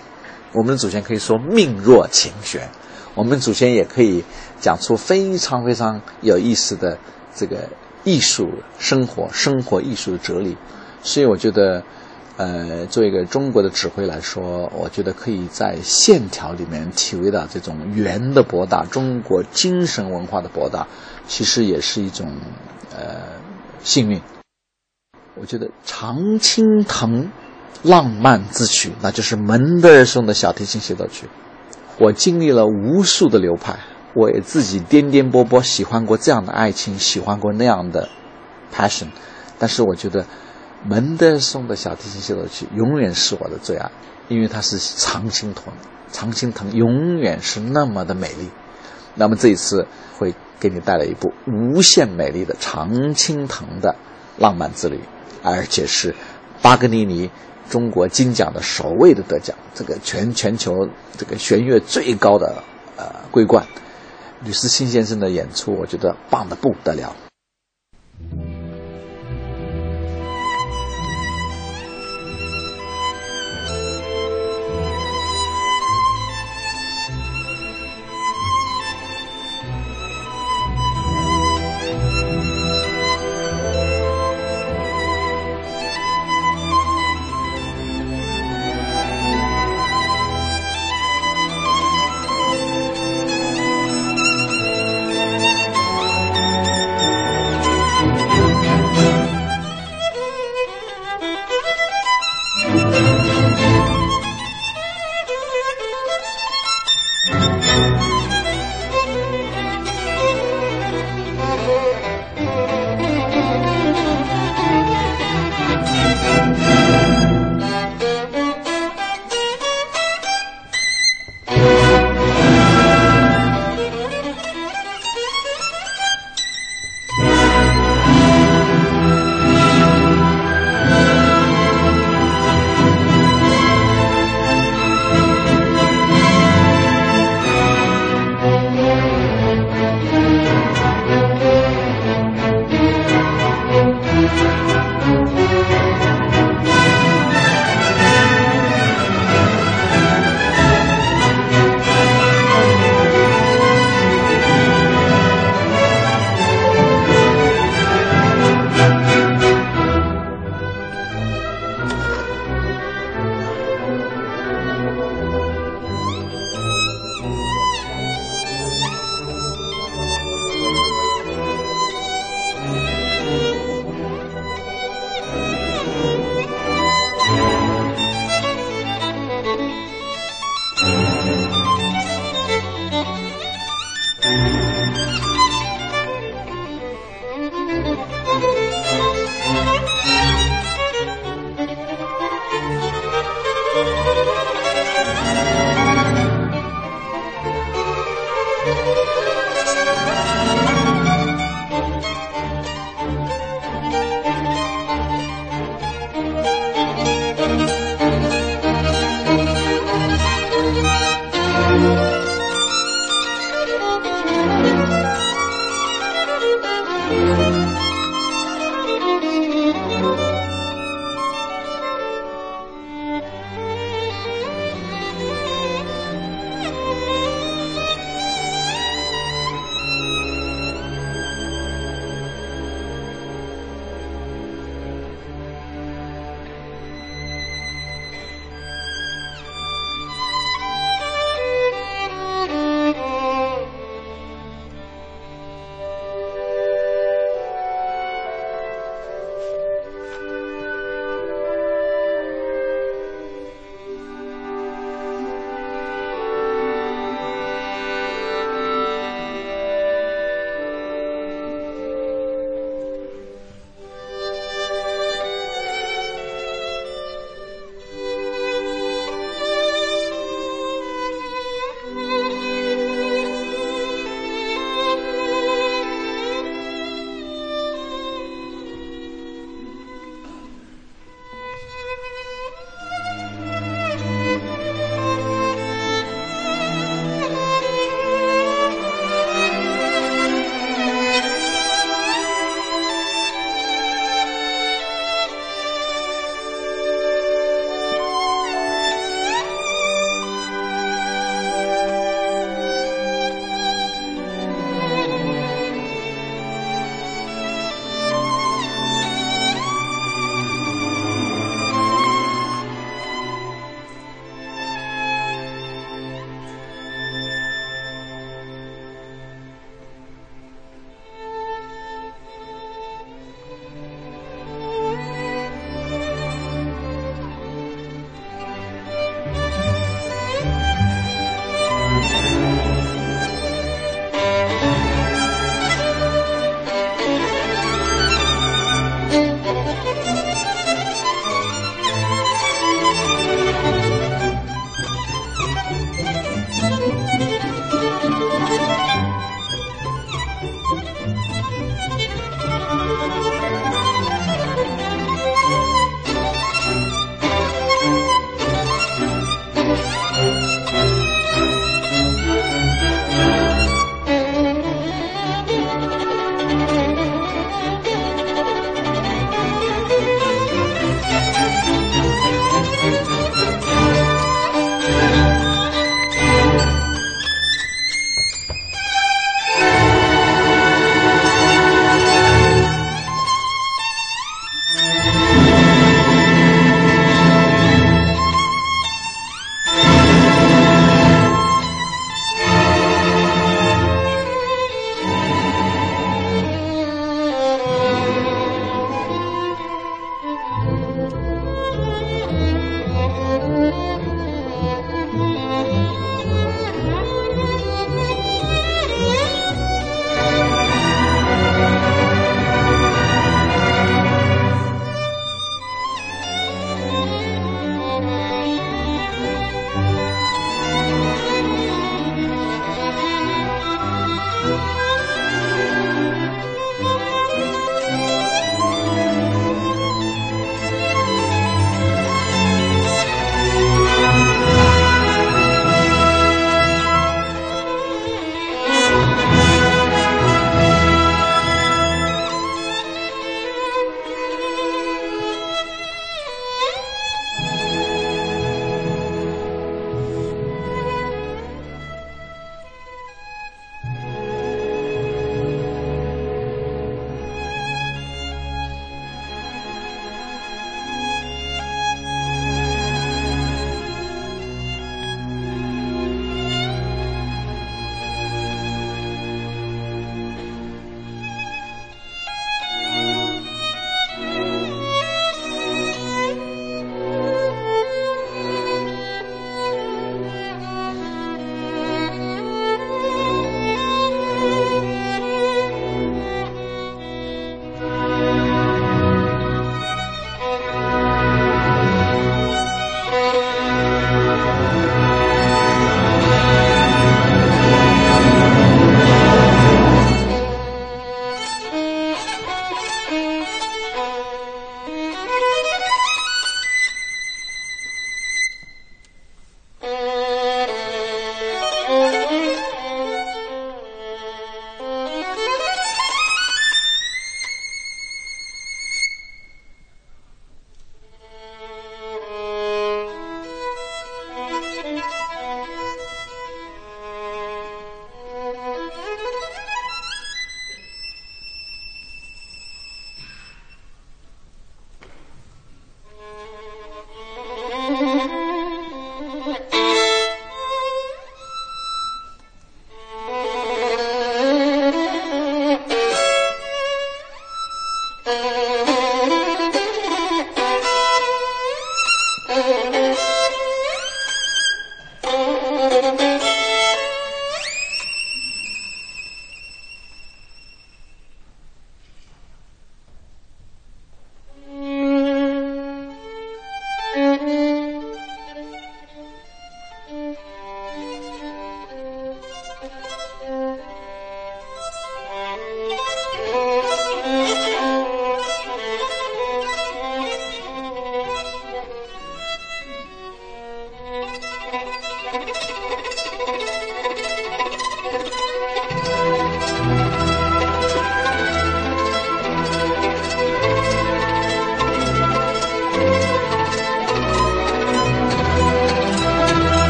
[0.53, 2.69] 我们的祖先可以说命若琴弦，
[3.15, 4.23] 我们祖先也可以
[4.64, 6.98] 讲出非常非常有意思的
[7.35, 7.68] 这个
[8.06, 8.48] 艺术
[8.80, 10.56] 生活、生活艺术的哲理。
[11.02, 11.84] 所以我觉得，
[12.38, 20.88] 呃，作为一个中国的指挥来说，我觉得可以在线条里面体会到这种圆的博大，中国精神文化的博大，
[21.27, 22.34] 其实也是一种
[22.95, 23.18] 呃
[23.84, 24.22] 幸运。
[25.35, 27.26] 我觉得《常青藤》
[27.84, 31.27] 浪漫之曲，那就是门德尔松的小提琴协奏曲。
[31.99, 33.77] 我经历了无数的流派，
[34.14, 38.10] 我也自己颠颠簸簸喜欢过这样的爱情，喜欢过那样的
[38.73, 39.07] passion。
[39.60, 40.26] 但是我觉得
[40.84, 43.91] 门德尔松的小提琴协奏曲永远是我的最爱，
[44.27, 45.73] 因为它是常青藤，
[46.11, 48.49] 常青藤永远是那么的美丽。
[49.15, 49.88] 那么这一次
[50.18, 53.95] 会给你带来一部无限美丽的常青藤的
[54.38, 54.99] 浪漫之旅。
[55.45, 56.15] 而且是
[56.61, 57.30] 巴格尼尼
[57.69, 60.88] 中国金奖的首位的得奖，这个全全球
[61.18, 62.64] 这个弦乐最高的
[62.95, 63.65] 呃桂冠，
[64.45, 67.15] 吕思清先生的演出，我觉得棒的不得了。《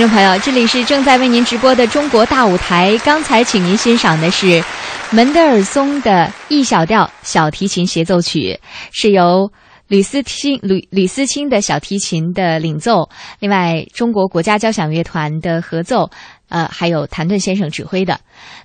[0.00, 2.96] 听众朋友，这里是正在为您直播的中国大舞台。
[3.04, 4.64] 刚才请您欣赏的是
[5.10, 6.10] 门德尔松的
[6.48, 8.38] 《E 小调小提琴协奏曲》，
[8.92, 9.52] 是由
[9.88, 13.10] 吕思清吕吕思清的小提琴的领奏，
[13.40, 16.08] 另外中国国家交响乐团的合奏，
[16.48, 18.20] 呃，还有谭盾先生指挥的。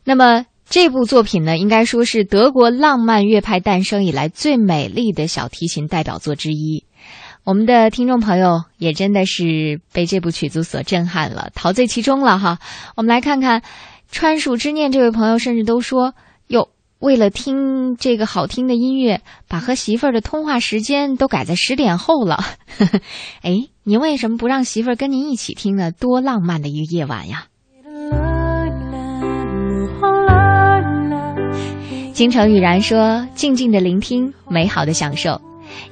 [0.05, 6.85] 那么这部作品呢，应该说是德国浪漫乐派诞生以来最美丽的小提琴代表作之一。
[7.45, 12.57] 我们的听众朋友也真的是被这部曲子所震撼了，陶醉其中了哈。
[12.95, 13.61] 我们来看看
[14.11, 16.15] 川蜀之念这位朋友，甚至都说
[16.47, 22.43] 哟，为了听这个好听的音乐，把和媳妇儿的通话时间都改在十点后了。
[23.43, 25.91] 哎，您为什么不让媳妇儿跟您一起听呢？
[25.91, 27.45] 多浪漫的一个夜晚呀！
[32.11, 35.39] 京城雨然说：“静静的聆听，美好的享受。”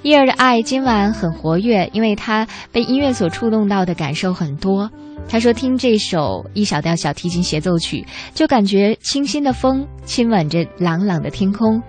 [0.02, 4.90] 叶儿的爱今晚很活跃，因为他被音乐所触动到的感受很多。
[5.30, 11.82] 他说：“听这首一小调小提琴协奏曲，就感觉清新的风亲吻着朗朗的天空，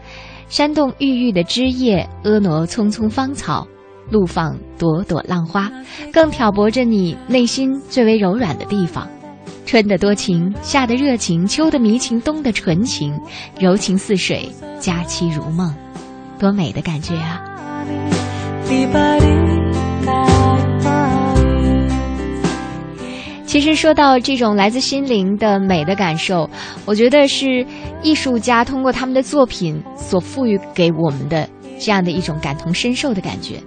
[0.48, 3.66] 山动郁郁的枝叶，婀娜葱葱芳草，
[4.08, 5.68] 怒放朵朵浪花，
[6.12, 9.08] 更挑拨着你内心最为柔软的地方。
[9.66, 13.18] 春的多情，夏的热情，秋的迷情，冬的纯情，
[13.58, 14.48] 柔情似水，
[14.78, 15.74] 佳期如梦，
[16.38, 17.42] 多美的感觉啊！”
[23.46, 26.50] 其实说到这种来自心灵的美的感受，
[26.84, 27.64] 我觉得是
[28.02, 31.48] 艺术家通过他们的作品所赋予给我们的
[31.78, 33.62] 这样的一种感同身受的感觉。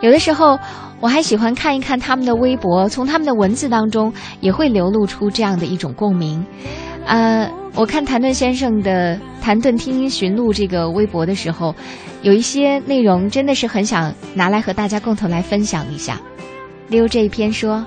[0.00, 0.58] 有的时候，
[1.00, 6.44] 我还喜欢看一看他们的微博，从他们的文字当中也会流露出这样的一种共鸣。
[7.06, 11.72] 呃，我看谭盾先生的《谭盾听音寻路》这个微博的时候，
[12.22, 16.20] 有一些内容真的是很想拿来和大家共同来分享一下。
[16.88, 17.86] 例如这一篇说，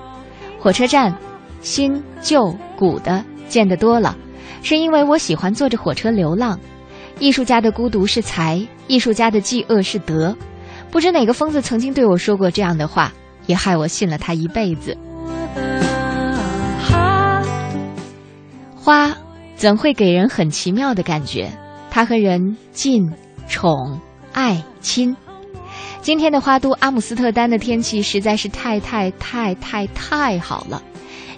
[0.58, 1.14] 火车站。
[1.60, 4.18] 新旧古的见得多了，
[4.64, 6.60] 是因为我喜欢坐着火车流浪。
[7.20, 10.36] 艺术家的孤独是才，艺术家的饥饿是德。
[10.90, 13.14] 不知哪个疯子曾经对我说过这样的话，
[13.46, 14.98] 也害我信了他一辈子。
[18.76, 19.16] 花
[19.62, 21.48] 怎会给人很奇妙的感觉？
[21.92, 23.14] 它和人近、
[23.48, 24.02] 宠、
[24.34, 25.16] 爱、亲。
[26.02, 30.82] 今天的花都阿姆斯特丹的天气实在是太太太太太好了。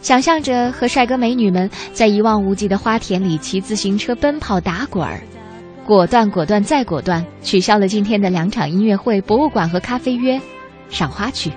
[0.01, 5.21] 想象着和帅哥美女们在一望无际的花田里骑自行车奔跑打滚儿，
[5.85, 10.39] 果断果断再果断，取消了今天的两场音乐会、博物馆和咖啡约，
[10.87, 11.51] 赏花去。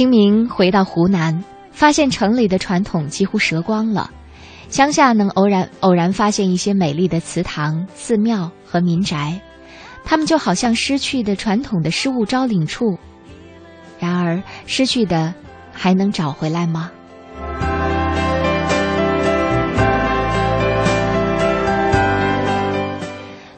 [0.00, 4.10] 清明回到湖南，发现城里的传统几乎折光了，
[4.70, 9.38] 乡下能偶然偶然发现一些美丽的祠堂、寺庙和民宅。
[10.02, 12.96] 他们就好像失去的传统的失物招领处，
[13.98, 15.34] 然而失去的
[15.70, 16.90] 还能找回来吗？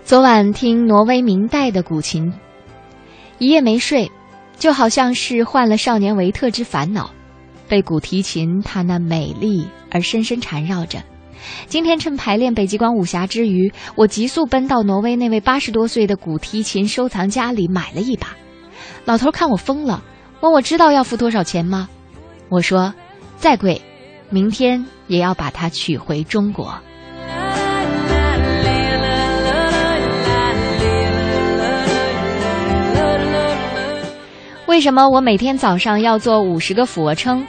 [0.03, 2.33] 昨晚听挪威明代的古琴，
[3.39, 4.11] 一夜没睡，
[4.59, 7.11] 就好像是患了少年维特之烦恼，
[7.69, 11.03] 被古提琴它那美丽而深深缠绕着。
[11.67, 18.29] 今天趁排练北极光武侠之余，我急速奔到挪威那位八十多岁的古提琴收藏家里买了一把。
[19.05, 20.05] 老头看我疯了，
[20.41, 21.89] 问我知道要付多少钱吗？
[22.49, 22.95] 我说，
[23.39, 23.83] 再贵，
[24.31, 26.79] 明天也要把它取回中国。
[34.73, 37.47] 为什么我每天早上要做五十个俯卧撑？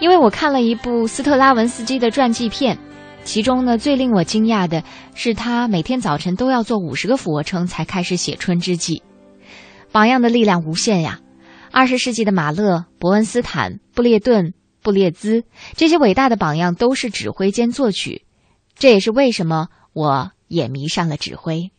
[0.00, 2.76] 因为我看了一部斯特拉文斯基的传记片。
[3.22, 4.82] 其中呢，最令我惊讶的
[5.14, 8.96] 是，他每天早晨都要做五十个俯卧撑才开始写《春之祭》，
[9.92, 11.20] 榜样的力量无限呀！
[11.70, 14.52] 二十世纪的马勒、伯恩斯坦、布列顿、
[14.82, 15.44] 布列兹
[15.76, 18.24] 这些伟大的榜样都是指挥兼作曲，
[18.76, 21.70] 这也是为什么我也迷上了指挥。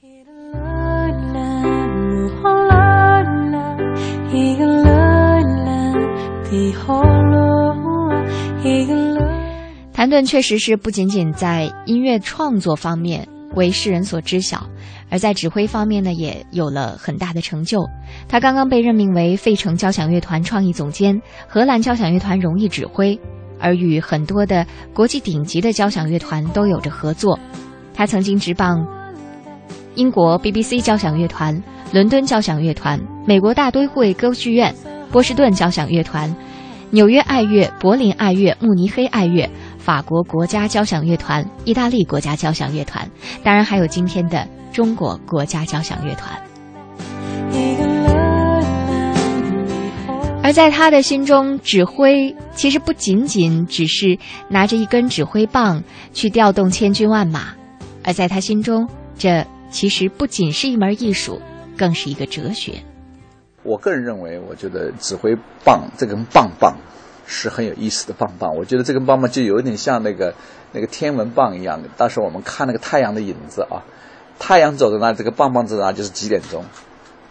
[9.94, 14.66] 谭盾确实是不仅仅在音乐创作方面为世人所知晓，
[15.12, 17.88] 而在指挥方面呢，也有了很大的成就。
[18.28, 23.20] 他刚刚被任命为费城交响乐团创意总监、荷兰交响乐团荣誉指挥，
[23.60, 27.38] 而与很多的国际顶级的交响乐团都有着合作。
[27.94, 28.84] 他曾经执棒
[29.94, 31.62] 英国 BBC 交响乐团、
[31.92, 34.74] 伦敦交响乐团、美国大都会歌剧院、
[35.12, 36.34] 波士顿交响乐团、
[36.92, 39.50] 纽约爱乐、柏林爱乐、慕尼黑爱乐。
[39.78, 43.10] 法国国家交响乐团、意大利国家交响乐团，
[43.42, 46.40] 当然还有今天的中国国家交响乐团。
[50.44, 54.16] 而在他的心中，指挥其实不仅仅只是
[54.48, 55.82] 拿着一根指挥棒
[56.14, 57.48] 去调动千军万马，
[58.04, 58.88] 而在他心中，
[59.18, 61.42] 这其实不仅是一门艺术，
[61.76, 62.74] 更是一个哲学。
[63.70, 66.76] 我个人认为，我觉得指挥棒这根棒棒。
[67.32, 70.34] 是很有意思的棒棒，我觉得这根棒棒就有点像那个
[70.72, 71.88] 那个天文棒一样的。
[71.96, 73.86] 当时我们看那个太阳的影子啊，
[74.40, 76.66] 太阳走在哪，这个棒棒走在哪就是几点钟。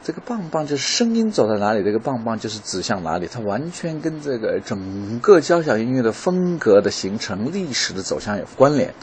[0.04, 3.26] 这个棒棒就是声音走在哪里，这个棒棒就是指向哪里。
[3.26, 8.94] 它完全跟这个整个交响音乐的风格的形成、历史的走向有关联。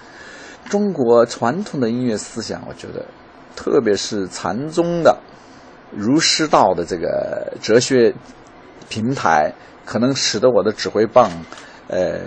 [0.70, 3.06] 中国传统的音乐思想，我觉得，
[3.54, 5.20] 特别是禅宗的
[5.96, 8.14] 儒释道的这个哲学
[8.90, 9.54] 平台。
[9.88, 11.30] 可能使得我的指挥棒，
[11.90, 12.20] 呃，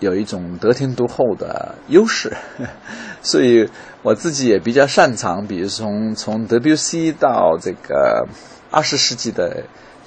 [0.00, 2.34] 有一种得天独厚的优势，
[3.20, 3.68] 所以
[4.02, 8.26] 我自己也比较擅长，比如从从 WC 到这个
[8.70, 9.64] 二十世纪的，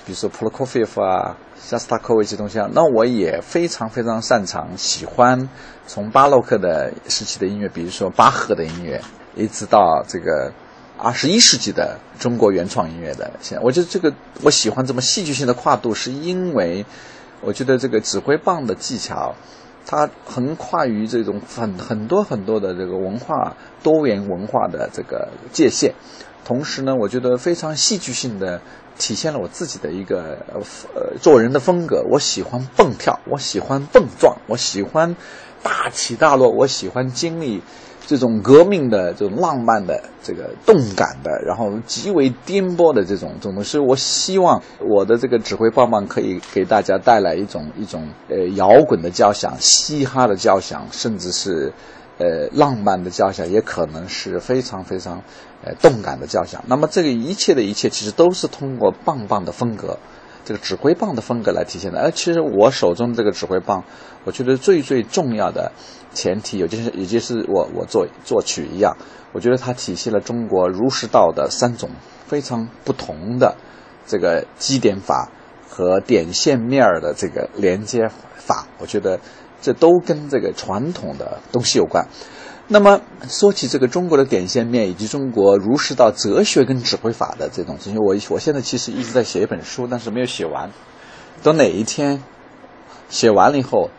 [0.08, 5.48] 比如说普罗科菲夫啊、肖斯塔科维奇东西啊，那我也非常非常擅长，喜欢
[5.86, 9.00] 从巴洛克的时期的音乐，比如说巴赫的音乐，
[9.36, 10.52] 一直到这个
[11.02, 13.32] 二十一世纪的中国原创音乐的。
[13.42, 14.14] 现在，我觉得这个
[14.44, 16.86] 我喜欢这么戏剧性的跨度，是因为
[17.42, 19.34] 我觉得这个指挥棒的技巧。
[19.84, 25.94] 它横跨于这种很很多很多的这个文化多元文化的这个界限，
[26.46, 28.62] 同时呢，我觉得非常戏剧性的
[29.00, 30.62] 体现了我自己的一个呃
[31.20, 32.06] 做人的风格。
[32.12, 35.16] 我喜欢蹦跳，我喜欢蹦撞，我喜欢
[35.64, 37.64] 大起大落，我喜欢经历。
[38.12, 51.72] 这种革命的、这种浪漫的、这个动感的，然后极为颠簸的这种这种东西，我希望我的这个指挥棒棒可以给大家带来一种一种呃摇滚的交响、嘻哈的交响，甚至是
[52.18, 55.24] 呃浪漫的交响，也可能是非常非常
[55.64, 56.62] 呃动感的交响。
[56.68, 59.98] 那么这个一切的一切，其实都是通过棒棒的风格。
[60.44, 63.84] 这个指挥棒的风格来体现的，而其实我手中的这个指挥棒，
[64.24, 65.72] 我觉得最最重要的
[66.14, 68.96] 前提，也就是也就是我我作作曲一样，
[69.34, 71.90] 我觉得它体现了中国儒释道的三种
[72.28, 73.56] 非常不同的
[74.08, 75.30] 这个基点法
[75.70, 79.20] 和点线面儿的这个连接法，我觉得
[79.62, 82.08] 这都跟这个传统的东西有关。
[82.74, 90.72] 那么说起这个中国的点线面以及中国儒释道哲学跟指挥法的这种东西，我我现在其实一直在写一本书，但是没有写完。
[91.44, 92.24] 等哪一天
[93.10, 93.90] 写完了以后，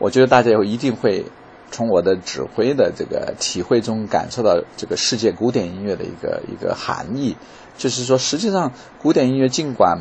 [0.00, 1.26] 我觉得大家一定会
[1.70, 7.36] 从我的指挥的这个体会中感受到这个世界古典音乐的一个一个含义。
[7.78, 10.00] 就是说，实际上古典音乐尽管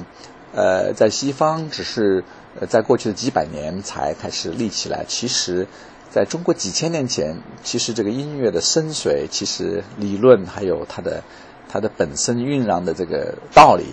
[0.52, 2.24] 呃在西方只是
[2.60, 5.68] 呃在过去的几百年才开始立起来，其实。
[6.16, 11.22] 在中国几千年前，其实这个音乐的深邃，其实理论还有它的
[11.68, 13.84] 它的本身蕴藏的这个道理，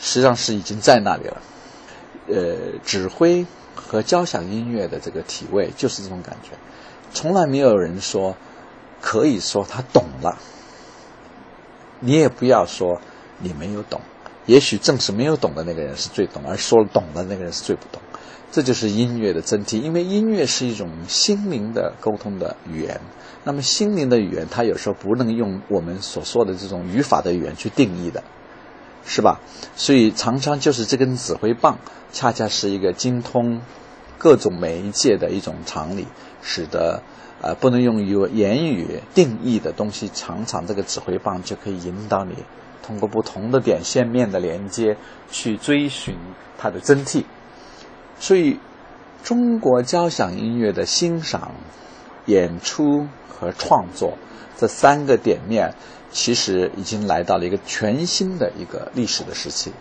[0.00, 1.40] 实际上是已经在那里了。
[2.26, 6.58] 呃，指挥和交响音乐的这个体味就是这种感觉，
[7.14, 8.36] 从来没有人说
[9.00, 10.38] 可以说他懂了，
[12.00, 13.00] 你也不要说
[13.38, 14.00] 你没有懂，
[14.44, 18.02] 也许正是没有懂的那个人是最懂，而说懂的那个人是最不懂。
[18.52, 23.00] 这就是音乐的真谛，因为音乐是一种心灵的沟通的语言。
[23.44, 28.22] 那么心灵的语言，它有时候不能用我们所说的这种语法的语言去定义的，
[29.06, 29.40] 是吧？
[29.76, 31.78] 所以常常就是这根指挥棒，
[32.12, 33.60] 恰恰是一个精通
[34.18, 36.06] 各种媒介的一种常理，
[36.42, 37.02] 使得
[37.40, 42.34] 呃不能用语言语定义的东西，常常这个指挥棒就可以引导你
[42.82, 44.96] 通过不同的点线面的连接
[45.30, 46.16] 去追寻
[46.58, 47.24] 它的真谛。
[48.20, 48.60] 所以，
[49.24, 51.52] 中国交响音乐的欣赏、
[52.26, 54.18] 演出和创作
[54.58, 55.74] 这三个点面，
[56.12, 59.72] 其实已经来到了一个全新的一个历史的时期。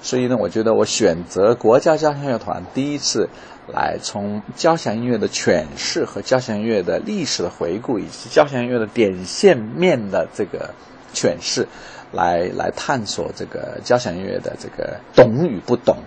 [0.00, 3.28] 所以呢，我觉得我选择国家交响乐团第一次
[3.72, 10.74] 来从交响音乐的诠释和交响音乐的历史的回顾，以及交响音乐的点线面的这个
[11.14, 11.68] 诠释，
[12.10, 15.98] 来来探索这个交响音乐的这个懂与不懂，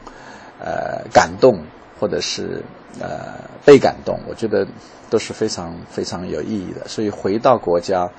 [0.59, 1.63] 呃，感动。
[1.99, 2.61] 或者是
[2.99, 3.35] 呃
[3.65, 4.67] 被感动，我觉得
[5.09, 6.87] 都是非常非常有意义的。
[6.87, 8.09] 所以回到国家，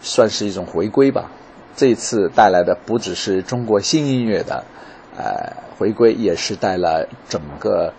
[0.00, 1.30] 算是一种回归吧。
[1.76, 4.64] 这一次带来的不只是中国新音乐的
[5.16, 7.92] 呃回归，也是带来整个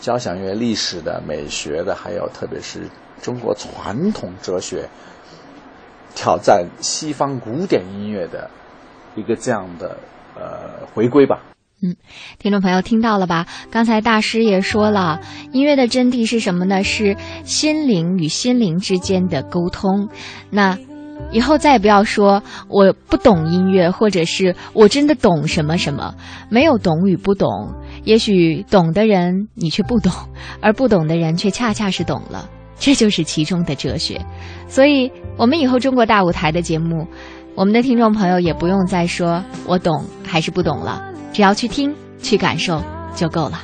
[0.00, 2.80] 交响乐历史的美学的，还有特别是
[3.22, 4.88] 中国传统哲学
[6.14, 8.50] 挑战西方古典音乐的
[9.14, 9.96] 一个这样的
[10.34, 11.55] 呃回归吧。
[11.82, 11.94] 嗯，
[12.38, 13.46] 听众朋友听到了吧？
[13.70, 15.20] 刚才大师也说了，
[15.52, 16.82] 音乐的真谛是什么呢？
[16.82, 20.08] 是心灵与心灵之间的沟通。
[20.48, 20.78] 那
[21.32, 26.14] 以后再也不要说我不懂音乐，或者是我真的懂什么什么，
[26.48, 27.74] 没有懂与不懂。
[28.04, 30.10] 也许懂的人你却不懂，
[30.62, 32.48] 而不懂的人却恰恰是懂了，
[32.78, 34.18] 这就是其中的哲学。
[34.66, 37.06] 所以，我们以后中国大舞台的节目，
[37.54, 41.12] 我们的听众朋友也不用再说我懂还是不懂了。
[41.36, 42.82] 只要去听、去感受
[43.14, 43.60] 就够了。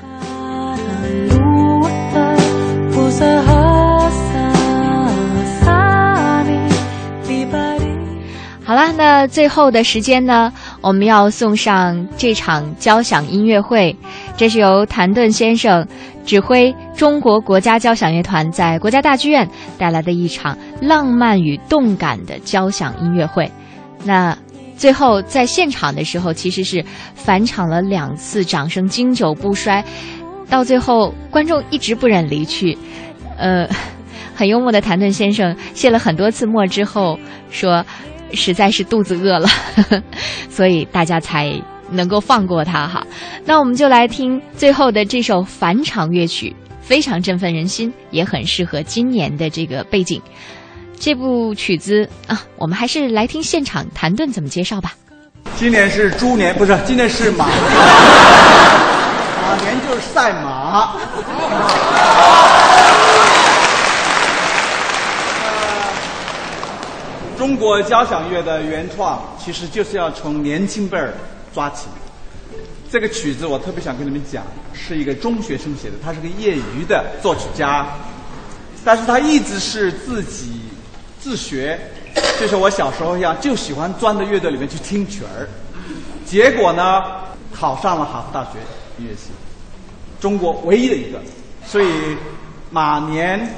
[8.62, 13.96] 好了，那最后的时间呢，我们要送上这场交响音乐会，
[14.36, 15.88] 这是由谭盾先生
[16.26, 23.50] 指挥中国国家交响乐团在国家大剧院带来的一场浪漫与动感的交响音乐会。
[24.04, 24.36] 那。
[24.76, 26.84] 最后在现场的时候，其实是
[27.14, 29.84] 返场了两次，掌声经久不衰。
[30.48, 32.76] 到最后，观众一直不忍离去，
[33.38, 33.68] 呃，
[34.34, 37.18] 很幽默的谭盾先生谢了很多次墨之后
[37.50, 37.84] 说，
[38.34, 39.48] 实在是肚子饿了，
[40.50, 41.52] 所以大家才
[41.90, 43.06] 能够放过他哈。
[43.46, 50.20] 那我们就来听最后的这首返场乐曲，非常振奋人心，也很适合今年的这个背景。
[50.98, 54.94] 这部曲子啊，我们还是来听现场谭盾怎么介绍吧。
[55.56, 57.46] 今年是猪年，不是，今年是马。
[57.46, 57.52] 马
[59.60, 60.94] 年就是赛马。
[67.36, 71.12] 中国交响乐的原创，其实就是要从年轻辈儿
[71.52, 71.86] 抓起。
[72.90, 77.84] 这个曲子我特别想跟你们讲，是一个中学生写的，他是个业余的作曲家，
[78.84, 80.61] 但是他一直是自己。
[81.22, 81.78] 自学，
[82.40, 85.48] 就像我小时候一样，就喜欢钻到乐队里面去听曲儿。
[86.26, 87.00] 结果呢，
[87.52, 88.58] 考上了哈佛大学
[88.98, 89.30] 音乐系，
[90.20, 91.20] 中国唯一的一个。
[91.64, 91.86] 所以
[92.70, 93.54] 马年，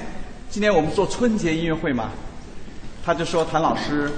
[0.50, 2.10] 今年我们做春节音乐会嘛，
[3.02, 4.12] 他就说：“谭老师，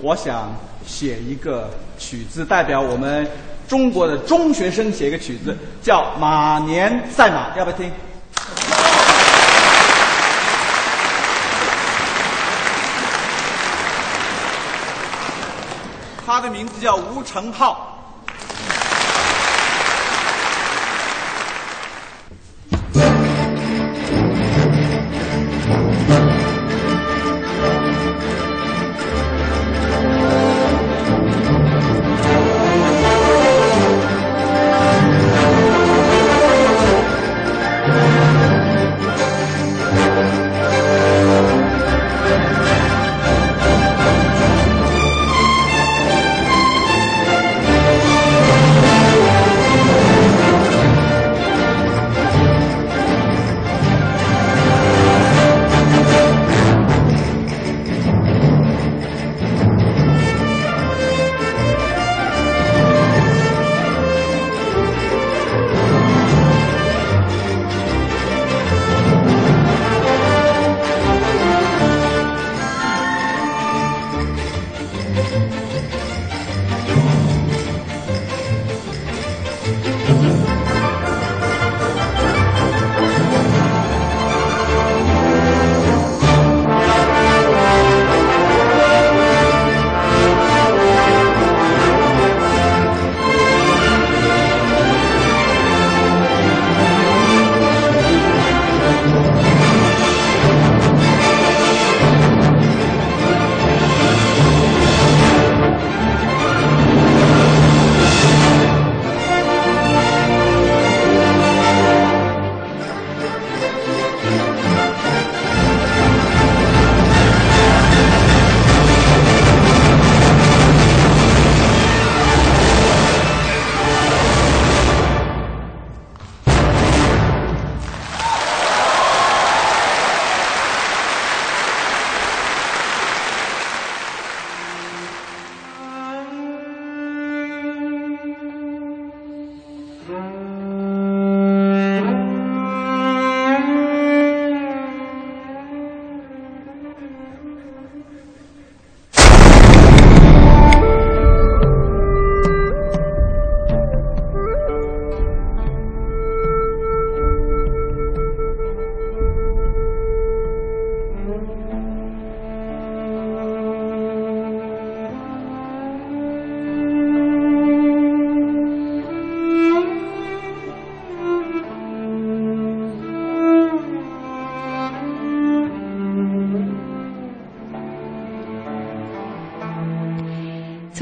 [0.00, 0.52] 我想
[0.84, 3.24] 写一个曲子，代表我们
[3.68, 7.88] 中国的中学生写一个曲子，叫《马年赛马》，要不要听？”
[16.38, 17.97] 他的名字叫吴成浩。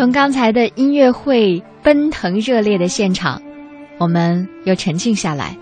[0.06, 3.42] 从刚才的音乐会奔腾热烈的现场，
[3.98, 5.56] 我们又沉静下来。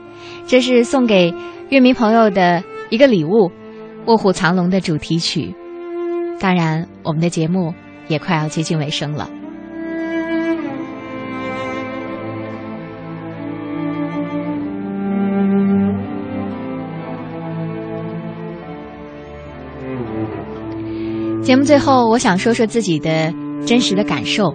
[0.47, 1.32] 这是送给
[1.70, 3.28] 乐迷朋友的一个礼物，
[4.05, 5.55] 《卧虎藏龙》的主题曲。
[6.39, 7.73] 当然，我们的节目
[8.08, 9.31] 也快要接近尾声了。
[21.42, 23.32] 节目最后，我想说说自己的。
[23.67, 24.55] 真实的感受，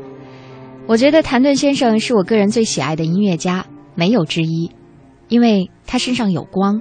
[0.87, 3.65] 我觉得谭盾先生是我个人最喜爱的音乐家，
[3.95, 4.71] 没有之一，
[5.27, 6.79] 因为他身上有光，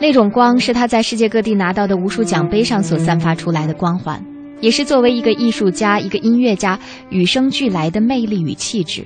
[0.00, 4.24] 那种光是他在世界各地拿到的无数奖杯上所散发出来的光环，
[4.60, 6.78] 也是作为一个艺术家、一个音乐家
[7.10, 9.04] 与生俱来的魅力与气质，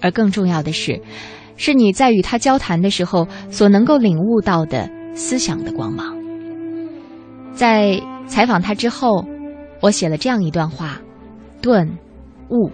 [0.00, 1.00] 而更重要的是，
[1.56, 6.16] 是你在与他交谈的时候所能够领悟到的思想的光芒。
[7.52, 9.24] 在采访他之后，
[9.80, 11.00] 我写了这样一段话：
[11.66, 11.98] 顿
[12.50, 12.70] 悟。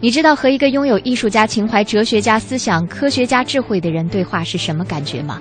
[0.00, 5.40] 你知道和一个拥有艺术家情怀、哲学家思想、科学家智慧的人对话是什么感觉吗？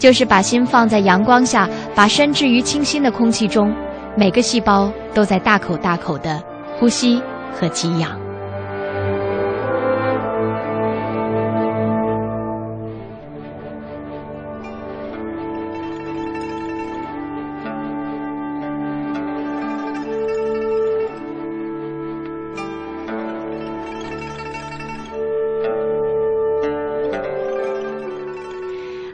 [0.00, 3.72] 就是把心放在阳光下，把身置于清新的空气中，
[4.16, 6.42] 每个细胞都在大口大口的
[6.76, 7.22] 呼吸
[7.54, 8.21] 和给养。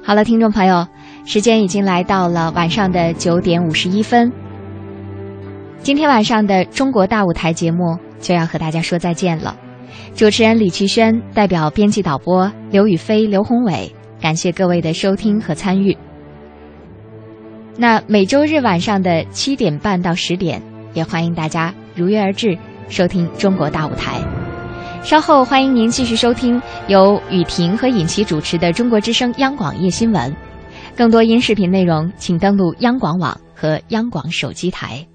[0.09, 0.87] 好了，听众朋友，
[1.27, 4.33] 时间已经来到了晚上的九点五十一分。
[5.83, 9.55] 今天晚上的中国大舞台节目就要和大家说再见了。
[10.15, 15.95] 主持人李奇轩代表编辑导播刘宇飞、刘宏伟，感谢各位的收听和参与。
[17.77, 20.63] 那每周日晚上的七点半到十点，
[20.95, 22.57] 也欢迎大家如约而至
[22.89, 24.38] 收听中国大舞台。
[25.03, 30.35] 稍后欢迎您继续收听由雨婷和尹琪主持的《中国之声》央广夜新闻。
[30.95, 35.07] 更多音视频内容，请登录央广网和央广手机台。